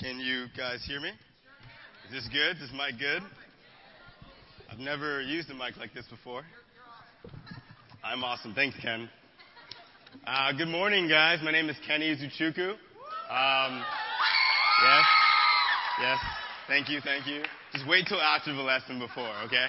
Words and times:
Can 0.00 0.20
you 0.20 0.44
guys 0.54 0.84
hear 0.86 1.00
me? 1.00 1.08
Is 1.08 2.12
this 2.12 2.28
good? 2.30 2.56
Is 2.56 2.68
this 2.68 2.70
mic 2.72 3.00
good? 3.00 3.22
I've 4.70 4.78
never 4.78 5.22
used 5.22 5.48
a 5.48 5.54
mic 5.54 5.78
like 5.78 5.94
this 5.94 6.04
before. 6.06 6.42
I'm 8.04 8.22
awesome. 8.22 8.52
Thanks, 8.52 8.76
Ken. 8.82 9.08
Uh, 10.26 10.52
good 10.52 10.68
morning, 10.68 11.08
guys. 11.08 11.38
My 11.42 11.50
name 11.50 11.70
is 11.70 11.76
Kenny 11.86 12.14
Uzuchukwu. 12.14 12.72
Um, 12.72 13.82
yes, 14.84 15.06
yes. 16.02 16.18
Thank 16.68 16.90
you, 16.90 17.00
thank 17.00 17.26
you. 17.26 17.42
Just 17.72 17.88
wait 17.88 18.06
till 18.06 18.20
after 18.20 18.52
the 18.52 18.60
lesson 18.60 18.98
before, 18.98 19.32
okay? 19.46 19.64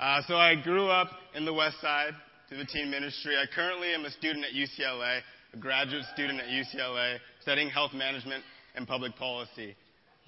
Uh, 0.00 0.22
so 0.26 0.36
I 0.36 0.54
grew 0.54 0.88
up 0.88 1.10
in 1.34 1.44
the 1.44 1.52
West 1.52 1.82
Side 1.82 2.14
through 2.48 2.58
the 2.58 2.64
teen 2.64 2.90
ministry. 2.90 3.36
I 3.36 3.44
currently 3.54 3.92
am 3.92 4.06
a 4.06 4.10
student 4.10 4.46
at 4.46 4.52
UCLA, 4.52 5.20
a 5.52 5.56
graduate 5.58 6.04
student 6.14 6.40
at 6.40 6.46
UCLA, 6.46 7.18
studying 7.42 7.68
health 7.68 7.92
management 7.92 8.42
and 8.74 8.86
public 8.86 9.16
policy. 9.16 9.76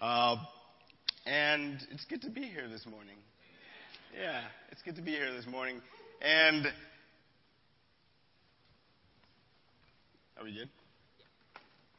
Uh, 0.00 0.36
and 1.26 1.78
it's 1.90 2.04
good 2.04 2.22
to 2.22 2.30
be 2.30 2.42
here 2.42 2.68
this 2.68 2.86
morning. 2.86 3.16
Yeah, 4.18 4.42
it's 4.70 4.82
good 4.82 4.96
to 4.96 5.02
be 5.02 5.12
here 5.12 5.32
this 5.32 5.46
morning. 5.46 5.80
And 6.22 6.66
are 10.38 10.44
we 10.44 10.54
good? 10.54 10.68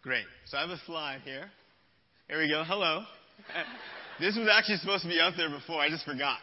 Great. 0.01 0.25
So 0.45 0.57
I 0.57 0.61
have 0.61 0.69
a 0.69 0.79
slide 0.85 1.21
here. 1.25 1.49
Here 2.29 2.39
we 2.39 2.49
go. 2.49 2.63
Hello. 2.65 3.03
this 4.19 4.35
was 4.37 4.47
actually 4.51 4.77
supposed 4.77 5.03
to 5.03 5.09
be 5.09 5.19
up 5.19 5.33
there 5.35 5.49
before. 5.49 5.81
I 5.81 5.89
just 5.89 6.05
forgot. 6.05 6.37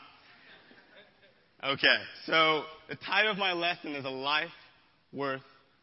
Okay. 1.64 1.96
So 2.26 2.64
the 2.88 2.96
title 2.96 3.32
of 3.32 3.38
my 3.38 3.52
lesson 3.52 3.94
is 3.94 4.04
A 4.04 4.10
Life 4.10 4.48
Worth 5.12 5.40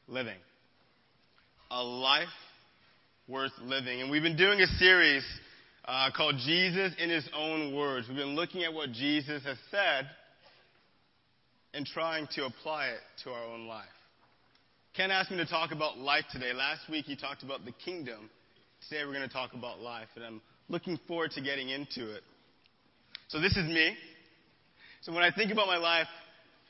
Living. 0.08 0.38
A 1.72 1.84
Life 1.84 2.28
Worth 3.32 3.54
Living. 3.64 4.02
And 4.02 4.12
we've 4.12 4.22
been 4.22 4.36
doing 4.36 4.60
a 4.60 4.68
series 4.78 5.24
uh, 5.86 6.10
called 6.14 6.36
Jesus 6.46 6.92
in 7.00 7.10
His 7.10 7.26
Own 7.34 7.74
Words. 7.74 8.10
We've 8.10 8.18
been 8.18 8.36
looking 8.36 8.66
at 8.66 8.74
what 8.74 8.92
Jesus 8.92 9.42
has 9.46 9.56
said 9.72 10.10
and 11.74 11.86
trying 11.86 12.28
to 12.36 12.44
apply 12.44 12.88
it 12.88 13.00
to 13.24 13.30
our 13.30 13.46
own 13.46 13.68
life. 13.68 13.86
Ken 14.98 15.12
asked 15.12 15.32
me 15.32 15.38
to 15.38 15.46
talk 15.46 15.72
about 15.72 15.98
life 15.98 16.26
today. 16.34 16.52
Last 16.52 16.82
week 16.90 17.06
he 17.06 17.16
talked 17.16 17.42
about 17.42 17.64
the 17.64 17.72
kingdom. 17.86 18.30
Today 18.90 19.06
we're 19.06 19.14
going 19.14 19.28
to 19.28 19.34
talk 19.34 19.54
about 19.54 19.80
life, 19.80 20.10
and 20.16 20.26
I'm 20.26 20.42
looking 20.68 21.00
forward 21.08 21.32
to 21.32 21.42
getting 21.42 21.70
into 21.70 22.14
it. 22.14 22.24
So 23.30 23.40
this 23.40 23.56
is 23.56 23.66
me. 23.66 23.96
So 25.04 25.14
when 25.14 25.24
I 25.24 25.32
think 25.32 25.54
about 25.54 25.68
my 25.68 25.78
life, 25.78 26.08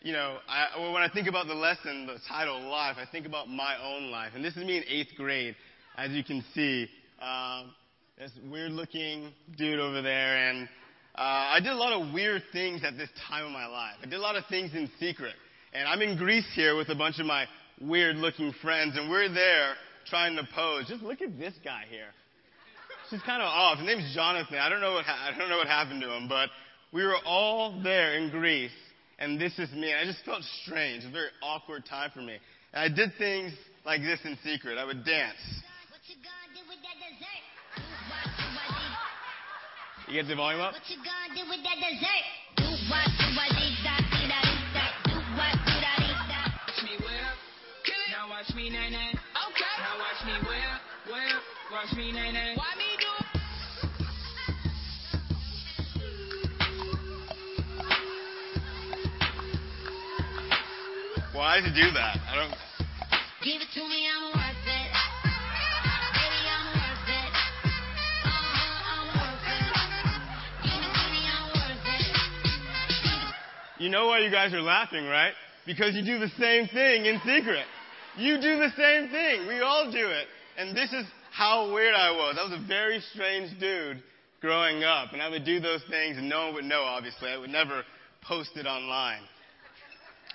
you 0.04 0.14
know, 0.14 0.38
I, 0.48 0.80
when 0.80 1.02
I 1.02 1.10
think 1.12 1.28
about 1.28 1.48
the 1.48 1.56
lesson, 1.56 2.06
the 2.06 2.18
title, 2.28 2.60
Life, 2.70 2.98
I 3.00 3.06
think 3.12 3.26
about 3.26 3.50
my 3.50 3.76
own 3.84 4.12
life. 4.12 4.34
And 4.36 4.46
this 4.46 4.56
is 4.56 4.64
me 4.64 4.78
in 4.78 4.84
eighth 4.88 5.16
grade, 5.18 5.56
as 5.98 6.12
you 6.12 6.24
can 6.24 6.44
see. 6.54 6.88
Um, 7.22 7.74
this 8.18 8.32
weird 8.52 8.72
looking 8.72 9.32
dude 9.58 9.80
over 9.80 10.02
there, 10.02 10.50
and 10.50 10.70
uh, 11.16 11.22
I 11.56 11.60
did 11.60 11.72
a 11.72 11.76
lot 11.76 11.94
of 11.94 12.14
weird 12.14 12.44
things 12.52 12.82
at 12.84 12.98
this 12.98 13.10
time 13.28 13.46
of 13.46 13.52
my 13.52 13.66
life. 13.66 13.96
I 14.02 14.06
did 14.06 14.16
a 14.16 14.22
lot 14.22 14.36
of 14.36 14.46
things 14.48 14.72
in 14.74 14.90
secret. 15.00 15.34
And 15.74 15.88
I'm 15.88 16.02
in 16.02 16.18
Greece 16.18 16.48
here 16.54 16.76
with 16.76 16.90
a 16.90 16.96
bunch 16.96 17.20
of 17.20 17.26
my 17.26 17.46
weird 17.80 18.18
looking 18.18 18.54
friends, 18.62 18.98
and 18.98 19.10
we're 19.10 19.34
there 19.34 19.74
trying 20.06 20.36
to 20.36 20.48
pose. 20.54 20.88
Just 20.88 21.02
look 21.02 21.22
at 21.22 21.40
this 21.40 21.54
guy 21.64 21.84
here. 21.90 22.10
She's 23.10 23.22
kind 23.22 23.42
of 23.42 23.48
off. 23.48 23.78
His 23.78 23.88
name's 23.88 24.14
Jonathan. 24.14 24.58
I 24.58 24.70
don't 24.70 24.82
know 24.82 24.94
what 24.94 25.06
ha- 25.06 25.32
I 25.34 25.38
don't 25.38 25.50
know 25.50 25.58
what 25.58 25.68
happened 25.68 26.02
to 26.02 26.14
him, 26.14 26.28
but 26.28 26.50
we 26.94 27.04
were 27.04 27.18
all 27.26 27.82
there 27.82 28.18
in 28.18 28.30
Greece, 28.30 28.72
and 29.20 29.40
this 29.40 29.58
is 29.60 29.72
me. 29.72 29.92
And 29.92 30.00
I 30.00 30.06
just 30.06 30.24
felt 30.26 30.44
strange. 30.64 31.06
A 31.06 31.12
very 31.12 31.30
awkward 31.42 31.86
time 31.86 32.12
for 32.14 32.22
me. 32.22 32.38
And 32.74 32.92
I 32.92 32.94
did 32.94 33.12
things 33.18 33.54
like 33.86 34.02
this 34.02 34.20
in 34.24 34.38
secret. 34.44 34.78
I 34.78 34.86
would 34.86 35.06
dance. 35.06 35.40
You 40.08 40.14
get 40.22 40.28
the 40.28 40.36
volume 40.36 40.62
up? 40.62 40.74
What 40.74 40.82
you 40.90 40.98
gonna 40.98 41.36
do 41.36 41.50
with 41.50 41.64
that 41.64 41.76
dessert? 41.76 42.42
watch 48.42 48.56
me 48.56 48.70
nae 48.72 48.90
nae. 48.90 49.10
Okay. 49.10 49.76
Now 49.78 50.00
watch 50.02 50.26
me 50.26 50.34
whip, 50.50 50.82
whip, 51.06 51.42
watch 51.72 51.94
me 51.96 52.12
nae 52.12 52.32
nae. 52.32 52.56
Why 52.56 52.74
me 52.76 52.86
do 52.98 53.06
it? 53.20 53.26
Why 61.36 61.62
did 61.62 61.76
you 61.76 61.84
do 61.84 61.92
that? 61.94 62.18
I 62.30 62.36
don't. 62.36 62.56
Give 63.44 63.62
it 63.62 63.68
to 63.76 63.88
me, 63.88 64.08
I'm 64.10 64.21
You 73.82 73.90
know 73.90 74.06
why 74.06 74.20
you 74.20 74.30
guys 74.30 74.54
are 74.54 74.62
laughing, 74.62 75.08
right? 75.08 75.34
Because 75.66 75.96
you 75.96 76.06
do 76.06 76.20
the 76.20 76.30
same 76.40 76.68
thing 76.68 77.08
in 77.08 77.18
secret. 77.26 77.66
You 78.16 78.36
do 78.36 78.60
the 78.60 78.70
same 78.78 79.10
thing. 79.10 79.48
We 79.48 79.62
all 79.62 79.92
do 79.92 80.06
it. 80.06 80.28
And 80.56 80.78
this 80.78 80.94
is 80.94 81.04
how 81.32 81.74
weird 81.74 81.96
I 81.96 82.12
was. 82.12 82.38
I 82.40 82.44
was 82.44 82.62
a 82.64 82.68
very 82.68 83.02
strange 83.12 83.60
dude 83.60 84.04
growing 84.40 84.84
up. 84.84 85.14
And 85.14 85.22
I 85.22 85.30
would 85.30 85.46
do 85.46 85.60
those 85.60 85.82
things 85.90 86.20
and 86.20 86.30
no 86.30 86.46
one 86.46 86.54
would 86.54 86.66
know, 86.66 86.84
obviously. 86.84 87.30
I 87.30 87.38
would 87.38 87.50
never 87.50 87.84
post 88.22 88.52
it 88.54 88.68
online. 88.68 89.22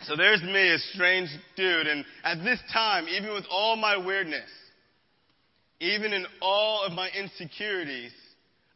So 0.02 0.16
there's 0.16 0.42
me, 0.42 0.74
a 0.74 0.78
strange 0.94 1.28
dude. 1.56 1.86
And 1.86 2.04
at 2.24 2.42
this 2.42 2.58
time, 2.72 3.06
even 3.06 3.32
with 3.32 3.44
all 3.48 3.76
my 3.76 3.96
weirdness, 3.96 4.50
even 5.78 6.12
in 6.12 6.26
all 6.42 6.82
of 6.82 6.92
my 6.94 7.10
insecurities, 7.16 8.10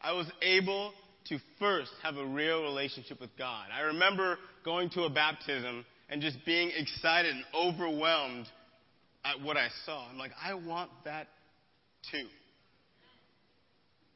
I 0.00 0.12
was 0.12 0.30
able 0.42 0.92
to 1.30 1.38
first 1.58 1.90
have 2.02 2.16
a 2.16 2.26
real 2.26 2.62
relationship 2.62 3.20
with 3.20 3.30
God. 3.38 3.66
I 3.74 3.82
remember 3.82 4.36
going 4.64 4.90
to 4.90 5.04
a 5.04 5.10
baptism 5.10 5.84
and 6.10 6.20
just 6.20 6.36
being 6.44 6.70
excited 6.76 7.34
and 7.34 7.44
overwhelmed 7.54 8.46
at 9.24 9.40
what 9.40 9.56
I 9.56 9.68
saw. 9.86 10.08
I'm 10.08 10.18
like, 10.18 10.32
I 10.42 10.54
want 10.54 10.90
that 11.04 11.28
too. 12.10 12.26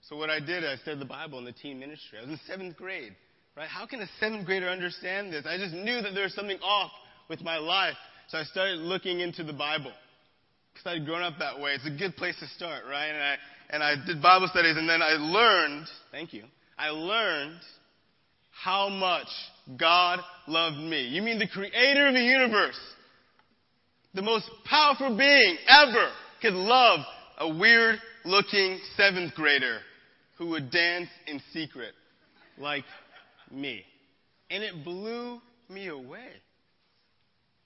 So 0.09 0.17
what 0.17 0.29
I 0.29 0.41
did, 0.41 0.65
I 0.65 0.77
studied 0.77 1.01
the 1.01 1.07
Bible 1.07 1.39
in 1.39 1.45
the 1.45 1.53
teen 1.53 1.79
ministry. 1.79 2.19
I 2.19 2.23
was 2.23 2.31
in 2.31 2.41
seventh 2.47 2.77
grade, 2.77 3.15
right? 3.57 3.69
How 3.69 3.87
can 3.87 4.01
a 4.01 4.09
seventh 4.21 4.45
grader 4.45 4.69
understand 4.69 5.33
this? 5.33 5.47
I 5.47 5.57
just 5.57 5.73
knew 5.73 6.03
that 6.03 6.13
there 6.15 6.25
was 6.25 6.35
something 6.35 6.59
off 6.63 6.91
with 7.31 7.41
my 7.43 7.57
life. 7.57 7.95
So 8.29 8.39
I 8.39 8.45
started 8.45 8.81
looking 8.81 9.21
into 9.21 9.45
the 9.45 9.53
Bible. 9.53 9.93
Because 10.73 10.99
I'd 10.99 11.07
grown 11.07 11.23
up 11.23 11.35
that 11.39 11.61
way. 11.61 11.73
It's 11.73 11.87
a 11.87 11.97
good 11.97 12.17
place 12.17 12.35
to 12.41 12.49
start, 12.49 12.85
right? 12.91 13.07
And 13.07 13.23
I, 13.23 13.37
and 13.71 13.83
I 13.83 14.07
did 14.07 14.21
Bible 14.21 14.49
studies 14.51 14.77
and 14.77 14.89
then 14.89 15.01
I 15.01 15.13
learned, 15.13 15.87
thank 16.11 16.33
you, 16.33 16.45
I 16.79 16.91
learned 16.91 17.61
how 18.51 18.89
much 18.89 19.29
God 19.79 20.21
loved 20.47 20.79
me. 20.79 21.09
You 21.09 21.23
mean 21.23 21.39
the 21.39 21.49
creator 21.49 22.09
of 22.09 22.15
the 22.15 22.21
universe 22.21 22.79
the 24.15 24.23
most 24.23 24.49
powerful 24.65 25.17
being 25.17 25.57
ever 25.69 26.11
could 26.41 26.55
love 26.55 27.01
a 27.39 27.49
weird 27.49 27.99
looking 28.25 28.79
seventh 28.97 29.35
grader 29.35 29.81
who 30.39 30.51
would 30.51 30.71
dance 30.71 31.09
in 31.27 31.43
secret 31.53 31.95
like 32.57 32.85
me. 33.51 33.83
And 34.51 34.63
it 34.63 34.85
blew 34.85 35.41
me 35.69 35.89
away. 35.89 36.29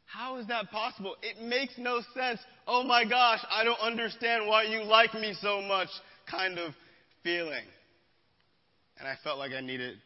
How 0.06 0.38
is 0.38 0.46
that 0.46 0.70
possible? 0.70 1.16
It 1.22 1.42
makes 1.42 1.74
no 1.76 2.00
sense. 2.14 2.40
Oh 2.66 2.82
my 2.82 3.04
gosh, 3.04 3.40
I 3.50 3.62
don't 3.62 3.80
understand 3.80 4.46
why 4.46 4.62
you 4.62 4.84
like 4.84 5.12
me 5.12 5.34
so 5.42 5.60
much 5.60 5.88
kind 6.30 6.58
of 6.58 6.72
feeling. 7.22 7.64
And 8.98 9.06
I 9.06 9.14
felt 9.22 9.38
like 9.38 9.52
I 9.52 9.60
needed 9.60 9.96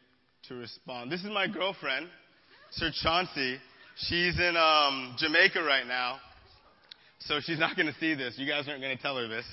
to 0.49 0.55
respond. 0.55 1.11
This 1.11 1.21
is 1.21 1.31
my 1.31 1.47
girlfriend, 1.47 2.07
Sir 2.71 2.91
Chauncey. 3.01 3.57
She's 3.97 4.37
in 4.37 4.55
um, 4.55 5.15
Jamaica 5.17 5.63
right 5.63 5.87
now. 5.87 6.17
So 7.19 7.39
she's 7.41 7.59
not 7.59 7.75
going 7.75 7.87
to 7.87 7.95
see 7.99 8.13
this. 8.13 8.35
You 8.37 8.47
guys 8.47 8.67
aren't 8.67 8.81
going 8.81 8.95
to 8.95 9.01
tell 9.01 9.17
her 9.17 9.27
this. 9.27 9.45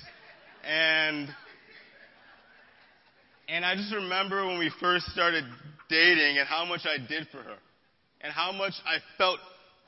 And 0.63 1.27
and 3.47 3.65
I 3.65 3.75
just 3.75 3.93
remember 3.93 4.45
when 4.45 4.59
we 4.59 4.71
first 4.79 5.07
started 5.07 5.43
dating 5.89 6.37
and 6.37 6.47
how 6.47 6.63
much 6.65 6.81
I 6.85 6.97
did 7.05 7.27
for 7.31 7.37
her. 7.37 7.57
And 8.21 8.31
how 8.31 8.51
much 8.51 8.73
I 8.85 8.97
felt 9.17 9.39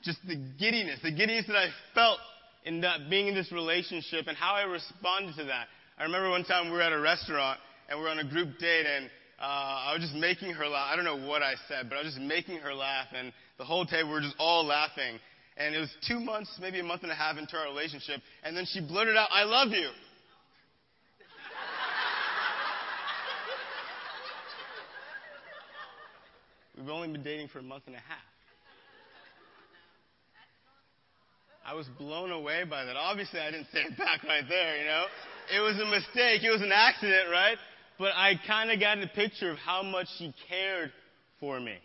just 0.02 0.18
the 0.26 0.36
giddiness, 0.58 0.98
the 1.02 1.12
giddiness 1.12 1.46
that 1.46 1.56
I 1.56 1.68
felt 1.94 2.18
in 2.64 2.80
that 2.80 3.08
being 3.08 3.28
in 3.28 3.34
this 3.34 3.52
relationship 3.52 4.26
and 4.26 4.36
how 4.36 4.54
I 4.54 4.64
responded 4.64 5.36
to 5.36 5.44
that. 5.44 5.68
I 5.96 6.02
remember 6.02 6.30
one 6.30 6.44
time 6.44 6.66
we 6.66 6.72
were 6.72 6.82
at 6.82 6.92
a 6.92 6.98
restaurant 6.98 7.60
and 7.88 7.98
we 7.98 8.04
were 8.04 8.10
on 8.10 8.18
a 8.18 8.28
group 8.28 8.58
date 8.58 8.86
and 8.86 9.08
uh, 9.40 9.44
I 9.44 9.92
was 9.94 10.02
just 10.02 10.14
making 10.14 10.52
her 10.52 10.66
laugh. 10.66 10.88
I 10.92 10.96
don't 10.96 11.04
know 11.04 11.28
what 11.28 11.42
I 11.42 11.54
said, 11.68 11.88
but 11.88 11.96
I 11.96 12.02
was 12.02 12.14
just 12.14 12.24
making 12.24 12.58
her 12.58 12.74
laugh 12.74 13.08
and 13.14 13.32
the 13.58 13.64
whole 13.64 13.84
table 13.84 14.08
we 14.08 14.14
were 14.14 14.20
just 14.20 14.36
all 14.38 14.64
laughing. 14.64 15.18
And 15.56 15.74
it 15.74 15.78
was 15.78 15.90
two 16.06 16.20
months, 16.20 16.50
maybe 16.60 16.80
a 16.80 16.84
month 16.84 17.02
and 17.02 17.12
a 17.12 17.14
half 17.14 17.38
into 17.38 17.56
our 17.56 17.66
relationship. 17.66 18.20
And 18.42 18.56
then 18.56 18.66
she 18.66 18.80
blurted 18.80 19.16
out, 19.16 19.28
I 19.32 19.44
love 19.44 19.68
you. 19.68 19.88
We've 26.76 26.88
only 26.88 27.08
been 27.08 27.22
dating 27.22 27.48
for 27.48 27.60
a 27.60 27.62
month 27.62 27.84
and 27.86 27.94
a 27.94 28.00
half. 28.00 28.18
I 31.66 31.72
was 31.72 31.86
blown 31.98 32.30
away 32.30 32.64
by 32.68 32.84
that. 32.84 32.96
Obviously, 32.96 33.40
I 33.40 33.50
didn't 33.50 33.68
say 33.72 33.80
it 33.80 33.96
back 33.98 34.22
right 34.24 34.44
there, 34.48 34.78
you 34.78 34.84
know. 34.84 35.04
It 35.54 35.60
was 35.60 35.80
a 35.80 35.86
mistake. 35.86 36.42
It 36.42 36.50
was 36.50 36.62
an 36.62 36.72
accident, 36.72 37.30
right? 37.30 37.56
But 37.98 38.12
I 38.14 38.34
kind 38.46 38.70
of 38.70 38.80
got 38.80 38.98
a 39.02 39.06
picture 39.06 39.50
of 39.50 39.58
how 39.58 39.82
much 39.82 40.08
she 40.18 40.34
cared 40.48 40.92
for 41.40 41.60
me. 41.60 41.76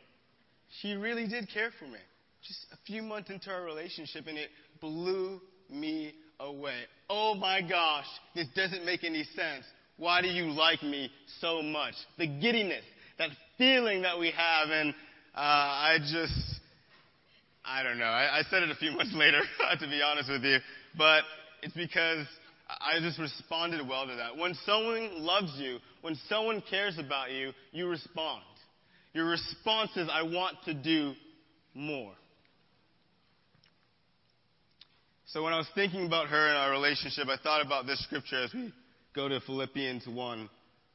She 0.82 0.94
really 0.94 1.28
did 1.28 1.50
care 1.52 1.72
for 1.80 1.86
me. 1.86 2.00
Just 2.48 2.66
a 2.72 2.78
few 2.86 3.02
months 3.02 3.30
into 3.30 3.52
our 3.52 3.64
relationship, 3.64 4.28
and 4.28 4.38
it 4.38 4.50
blew 4.80 5.42
me 5.70 6.14
away. 6.40 6.82
Oh 7.10 7.36
my 7.36 7.62
gosh, 7.62 8.06
this 8.36 8.48
doesn't 8.56 8.86
make 8.86 9.04
any 9.04 9.24
sense. 9.36 9.66
Why 9.98 10.22
do 10.22 10.28
you 10.28 10.52
like 10.52 10.82
me 10.82 11.12
so 11.42 11.62
much? 11.62 11.94
The 12.18 12.28
giddiness, 12.28 12.84
that 13.18 13.30
feeling 13.58 14.04
that 14.04 14.18
we 14.18 14.32
have, 14.32 14.70
and 14.70 14.94
uh, 15.36 15.40
I 15.40 15.98
just, 16.00 16.34
I 17.66 17.84
don't 17.84 18.00
know. 18.00 18.06
I, 18.06 18.40
I 18.40 18.42
said 18.50 18.64
it 18.64 18.72
a 18.72 18.76
few 18.76 18.92
months 18.96 19.14
later, 19.14 19.42
to 19.80 19.88
be 19.88 20.02
honest 20.02 20.30
with 20.30 20.44
you, 20.44 20.60
but 20.98 21.24
it's 21.62 21.74
because 21.74 22.26
I 22.70 23.00
just 23.02 23.18
responded 23.18 23.88
well 23.88 24.06
to 24.06 24.16
that. 24.16 24.38
When 24.38 24.54
someone 24.66 25.24
loves 25.24 25.54
you, 25.58 25.80
when 26.02 26.16
someone 26.28 26.62
cares 26.70 26.98
about 27.00 27.32
you, 27.32 27.52
you 27.72 27.88
respond. 27.88 28.44
Your 29.14 29.26
response 29.26 29.90
is, 29.96 30.08
I 30.12 30.22
want 30.22 30.58
to 30.66 30.76
do 30.76 31.14
more. 31.74 32.14
So 35.26 35.44
when 35.44 35.54
I 35.54 35.58
was 35.58 35.68
thinking 35.74 36.06
about 36.06 36.28
her 36.28 36.48
and 36.48 36.58
our 36.58 36.72
relationship, 36.72 37.28
I 37.28 37.38
thought 37.38 37.66
about 37.66 37.88
this 37.88 38.04
scripture 38.04 38.44
as 38.44 38.54
we 38.54 38.72
go 39.16 39.28
to 39.28 39.40
Philippians 39.42 40.08
1, 40.08 40.50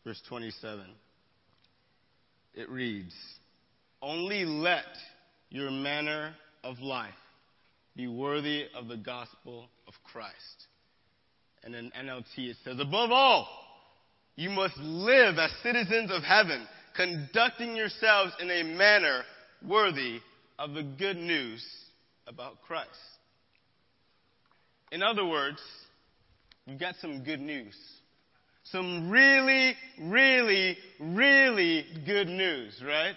verse 0.05 0.21
27. 0.29 0.81
It 2.55 2.69
reads, 2.71 3.15
Only 4.01 4.45
let 4.45 4.85
your 5.51 5.71
manner 5.71 6.35
of 6.63 6.79
life 6.79 7.15
be 7.97 8.07
worthy 8.07 8.67
of 8.77 8.89
the 8.89 8.97
gospel 8.97 9.69
of 9.87 9.95
Christ. 10.05 10.67
And 11.65 11.75
in 11.75 11.91
NLT 11.91 12.37
it 12.37 12.57
says, 12.63 12.79
Above 12.79 13.11
all, 13.11 13.49
you 14.37 14.51
must 14.51 14.77
live 14.77 15.39
as 15.39 15.51
citizens 15.63 16.11
of 16.13 16.23
heaven, 16.23 16.67
conducting 16.95 17.75
yourselves 17.75 18.33
in 18.41 18.51
a 18.51 18.63
manner 18.63 19.23
worthy 19.67 20.21
of 20.59 20.75
the 20.75 20.83
good 20.83 21.17
news 21.17 21.65
about 22.27 22.61
Christ. 22.67 22.91
In 24.93 25.03
other 25.03 25.25
words, 25.25 25.59
you've 26.67 26.81
got 26.81 26.95
some 27.01 27.25
good 27.25 27.41
news. 27.41 27.75
Some 28.65 29.11
really, 29.11 29.75
really, 30.01 30.77
really 31.01 31.85
good 32.07 32.29
news, 32.29 32.83
right? 32.87 33.15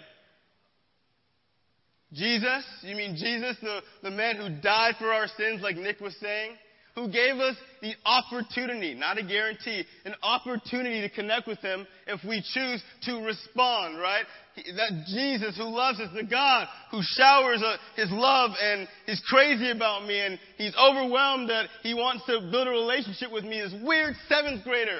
Jesus, 2.14 2.64
you 2.82 2.96
mean 2.96 3.16
Jesus, 3.16 3.58
the, 3.62 3.82
the 4.04 4.12
man 4.12 4.38
who 4.38 4.62
died 4.62 4.96
for 4.98 5.12
our 5.12 5.28
sins, 5.38 5.62
like 5.62 5.76
Nick 5.76 6.00
was 6.00 6.16
saying? 6.22 6.52
Who 6.98 7.08
gave 7.08 7.36
us 7.36 7.56
the 7.84 7.94
opportunity, 8.06 8.96
not 8.96 9.20
a 9.20 9.24
guarantee, 9.24 9.86
an 10.04 10.16
opportunity 10.24 11.02
to 11.02 11.10
connect 11.14 11.48
with 11.48 11.60
Him 11.60 11.86
if 12.08 12.24
we 12.28 12.44
choose 12.54 12.82
to 13.04 13.24
respond, 13.24 14.00
right? 14.00 14.26
That 14.56 15.06
Jesus 15.06 15.56
who 15.56 15.66
loves 15.66 16.00
us, 16.00 16.10
the 16.16 16.24
God 16.24 16.68
who 16.90 17.02
showers 17.04 17.62
uh, 17.64 17.78
His 17.96 18.10
love 18.10 18.52
and 18.60 18.88
He's 19.06 19.22
crazy 19.30 19.70
about 19.70 20.08
me 20.08 20.20
and 20.20 20.40
He's 20.58 20.74
overwhelmed 20.76 21.52
that 21.52 21.68
He 21.84 21.94
wants 21.94 22.26
to 22.26 22.42
build 22.50 22.68
a 22.68 22.72
relationship 22.72 23.32
with 23.32 23.44
me, 23.44 23.62
this 23.62 23.76
weird 23.84 24.16
seventh 24.28 24.64
grader 24.64 25.00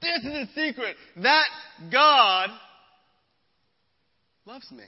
this 0.00 0.24
is 0.24 0.32
a 0.32 0.46
secret. 0.54 0.96
That 1.22 1.46
God 1.92 2.50
loves 4.46 4.70
me. 4.72 4.84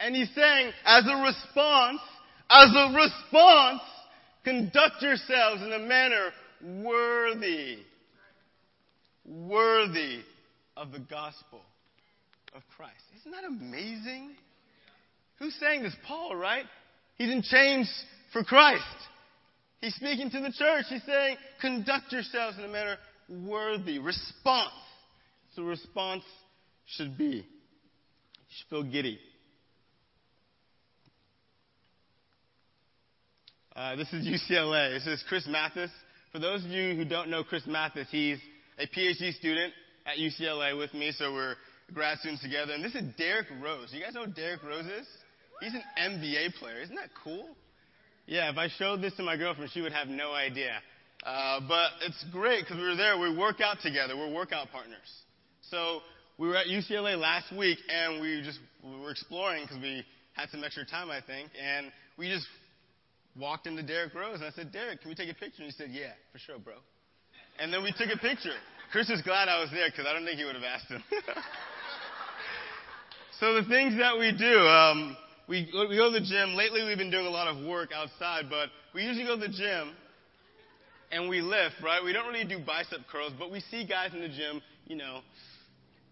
And 0.00 0.14
He's 0.14 0.34
saying, 0.34 0.72
as 0.84 1.04
a 1.06 1.22
response, 1.22 2.00
as 2.50 2.70
a 2.74 2.94
response, 2.94 3.80
Conduct 4.46 5.02
yourselves 5.02 5.60
in 5.60 5.72
a 5.72 5.78
manner 5.80 6.30
worthy, 6.62 7.78
worthy 9.24 10.20
of 10.76 10.92
the 10.92 11.00
gospel 11.00 11.62
of 12.54 12.62
Christ. 12.76 13.02
Isn't 13.18 13.32
that 13.32 13.42
amazing? 13.42 14.36
Who's 15.40 15.56
saying 15.58 15.82
this? 15.82 15.96
Paul, 16.06 16.36
right? 16.36 16.64
He's 17.18 17.28
in 17.28 17.42
chains 17.42 17.92
for 18.32 18.44
Christ. 18.44 18.84
He's 19.80 19.96
speaking 19.96 20.30
to 20.30 20.38
the 20.38 20.52
church. 20.56 20.84
He's 20.90 21.02
saying, 21.04 21.38
conduct 21.60 22.12
yourselves 22.12 22.56
in 22.56 22.64
a 22.66 22.68
manner 22.68 22.98
worthy. 23.28 23.98
Response. 23.98 24.70
So 25.56 25.62
response 25.62 26.22
should 26.86 27.18
be. 27.18 27.24
You 27.24 27.42
should 28.58 28.68
feel 28.70 28.84
giddy. 28.84 29.18
Uh, 33.76 33.94
this 33.94 34.10
is 34.14 34.26
UCLA. 34.50 34.94
This 34.94 35.06
is 35.06 35.24
Chris 35.28 35.46
Mathis. 35.46 35.90
For 36.32 36.38
those 36.38 36.64
of 36.64 36.70
you 36.70 36.94
who 36.96 37.04
don't 37.04 37.28
know 37.28 37.44
Chris 37.44 37.66
Mathis, 37.66 38.08
he's 38.10 38.38
a 38.78 38.86
PhD 38.86 39.34
student 39.34 39.72
at 40.06 40.16
UCLA 40.16 40.76
with 40.76 40.94
me, 40.94 41.12
so 41.12 41.32
we're 41.34 41.56
grad 41.92 42.18
students 42.18 42.42
together. 42.42 42.72
And 42.72 42.82
this 42.82 42.94
is 42.94 43.02
Derrick 43.18 43.48
Rose. 43.62 43.90
You 43.92 44.02
guys 44.02 44.14
know 44.14 44.24
Derrick 44.24 44.62
Rose 44.62 44.86
is? 44.86 45.06
He's 45.60 45.74
an 45.74 45.82
NBA 46.00 46.54
player. 46.54 46.80
Isn't 46.80 46.96
that 46.96 47.10
cool? 47.22 47.48
Yeah, 48.24 48.50
if 48.50 48.56
I 48.56 48.68
showed 48.78 49.02
this 49.02 49.14
to 49.16 49.22
my 49.22 49.36
girlfriend, 49.36 49.70
she 49.72 49.82
would 49.82 49.92
have 49.92 50.08
no 50.08 50.32
idea. 50.32 50.72
Uh, 51.24 51.60
but 51.68 51.90
it's 52.06 52.24
great 52.32 52.64
because 52.64 52.78
we 52.78 52.82
were 52.82 52.96
there. 52.96 53.18
We 53.18 53.36
work 53.36 53.60
out 53.60 53.80
together. 53.82 54.16
We're 54.16 54.32
workout 54.32 54.70
partners. 54.72 54.98
So 55.70 56.00
we 56.38 56.48
were 56.48 56.56
at 56.56 56.66
UCLA 56.66 57.18
last 57.18 57.54
week, 57.54 57.78
and 57.90 58.22
we 58.22 58.40
just 58.42 58.58
we 58.82 58.98
were 58.98 59.10
exploring 59.10 59.64
because 59.64 59.82
we 59.82 60.02
had 60.32 60.48
some 60.48 60.64
extra 60.64 60.86
time, 60.86 61.10
I 61.10 61.20
think, 61.20 61.50
and 61.62 61.92
we 62.16 62.30
just 62.30 62.46
walked 63.38 63.66
into 63.66 63.82
Derrick 63.82 64.14
Rose 64.14 64.36
and 64.36 64.44
I 64.44 64.50
said, 64.50 64.72
Derrick, 64.72 65.00
can 65.00 65.10
we 65.10 65.14
take 65.14 65.30
a 65.30 65.34
picture? 65.34 65.62
And 65.62 65.66
he 65.66 65.72
said, 65.72 65.90
Yeah, 65.90 66.12
for 66.32 66.38
sure, 66.38 66.58
bro. 66.58 66.74
And 67.58 67.72
then 67.72 67.82
we 67.82 67.92
took 67.92 68.08
a 68.12 68.18
picture. 68.18 68.56
Chris 68.92 69.10
is 69.10 69.22
glad 69.22 69.48
I 69.48 69.60
was 69.60 69.70
there 69.70 69.88
because 69.90 70.06
I 70.08 70.12
don't 70.12 70.24
think 70.24 70.38
he 70.38 70.44
would 70.44 70.54
have 70.54 70.64
asked 70.64 70.88
him. 70.88 71.02
so 73.40 73.54
the 73.54 73.68
things 73.68 73.96
that 73.98 74.18
we 74.18 74.36
do, 74.36 74.58
um, 74.66 75.16
we, 75.48 75.68
we 75.88 75.96
go 75.96 76.12
to 76.12 76.20
the 76.20 76.24
gym. 76.24 76.54
Lately, 76.54 76.84
we've 76.84 76.98
been 76.98 77.10
doing 77.10 77.26
a 77.26 77.30
lot 77.30 77.48
of 77.48 77.64
work 77.66 77.90
outside, 77.94 78.44
but 78.50 78.68
we 78.94 79.02
usually 79.02 79.24
go 79.24 79.34
to 79.34 79.40
the 79.40 79.52
gym 79.52 79.92
and 81.10 81.28
we 81.28 81.40
lift, 81.40 81.76
right? 81.82 82.02
We 82.04 82.12
don't 82.12 82.26
really 82.26 82.44
do 82.44 82.58
bicep 82.58 83.00
curls, 83.10 83.32
but 83.38 83.50
we 83.50 83.60
see 83.60 83.86
guys 83.86 84.12
in 84.12 84.20
the 84.20 84.28
gym, 84.28 84.60
you 84.86 84.96
know, 84.96 85.20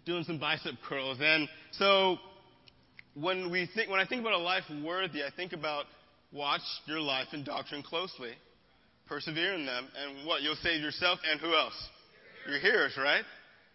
doing 0.07 0.25
some 0.25 0.39
bicep 0.39 0.75
curls. 0.89 1.19
And 1.21 1.49
so 1.73 2.19
when 3.15 3.51
we 3.51 3.69
think, 3.75 3.91
when 3.91 4.01
I 4.01 4.07
think 4.07 4.21
about 4.21 4.35
a 4.35 4.43
life 4.43 4.65
worthy, 4.83 5.23
I 5.23 5.31
think 5.35 5.53
about 5.53 5.87
Watch 6.35 6.63
your 6.87 7.01
life 7.01 7.29
and 7.33 7.45
doctrine 7.45 7.83
closely. 7.83 8.33
Persevere 9.07 9.55
in 9.55 9.67
them, 9.67 9.87
and 9.97 10.27
what? 10.27 10.43
You'll 10.43 10.57
save 10.57 10.83
yourself 10.83 11.21
and 11.31 11.41
who 11.41 11.55
else? 11.55 11.75
Your 12.49 12.59
hearers, 12.59 12.93
right? 12.99 13.23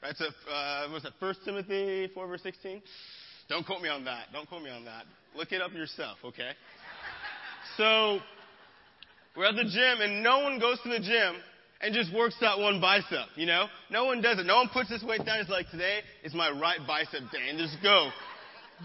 Right. 0.04 0.16
So, 0.18 0.26
uh, 0.26 0.90
what's 0.90 1.04
that? 1.04 1.14
First 1.20 1.40
Timothy 1.46 2.10
four 2.14 2.28
verse 2.28 2.44
sixteen. 2.44 2.82
Don't 3.48 3.66
quote 3.66 3.82
me 3.82 3.90
on 3.90 4.04
that. 4.06 4.26
Don't 4.34 4.48
quote 4.48 4.62
me 4.62 4.70
on 4.70 4.86
that. 4.86 5.06
Look 5.36 5.52
it 5.52 5.62
up 5.62 5.72
yourself, 5.74 6.18
okay? 6.26 6.52
So, 7.78 8.20
we're 9.38 9.46
at 9.46 9.56
the 9.56 9.64
gym, 9.64 10.02
and 10.02 10.22
no 10.22 10.40
one 10.40 10.60
goes 10.60 10.80
to 10.84 10.90
the 10.90 11.00
gym 11.00 11.36
and 11.82 11.94
just 11.94 12.14
works 12.14 12.36
that 12.42 12.60
one 12.60 12.82
bicep, 12.82 13.30
you 13.36 13.46
know? 13.46 13.68
No 13.90 14.06
one 14.06 14.22
does 14.22 14.38
it. 14.38 14.46
No 14.46 14.58
one 14.58 14.70
puts 14.70 14.90
this 14.90 15.02
weight 15.02 15.26
down. 15.26 15.40
It's 15.40 15.50
like, 15.50 15.70
today 15.70 16.00
is 16.24 16.34
my 16.34 16.50
right 16.50 16.80
bicep 16.86 17.32
day, 17.32 17.50
and 17.50 17.58
just 17.58 17.78
go. 17.82 18.10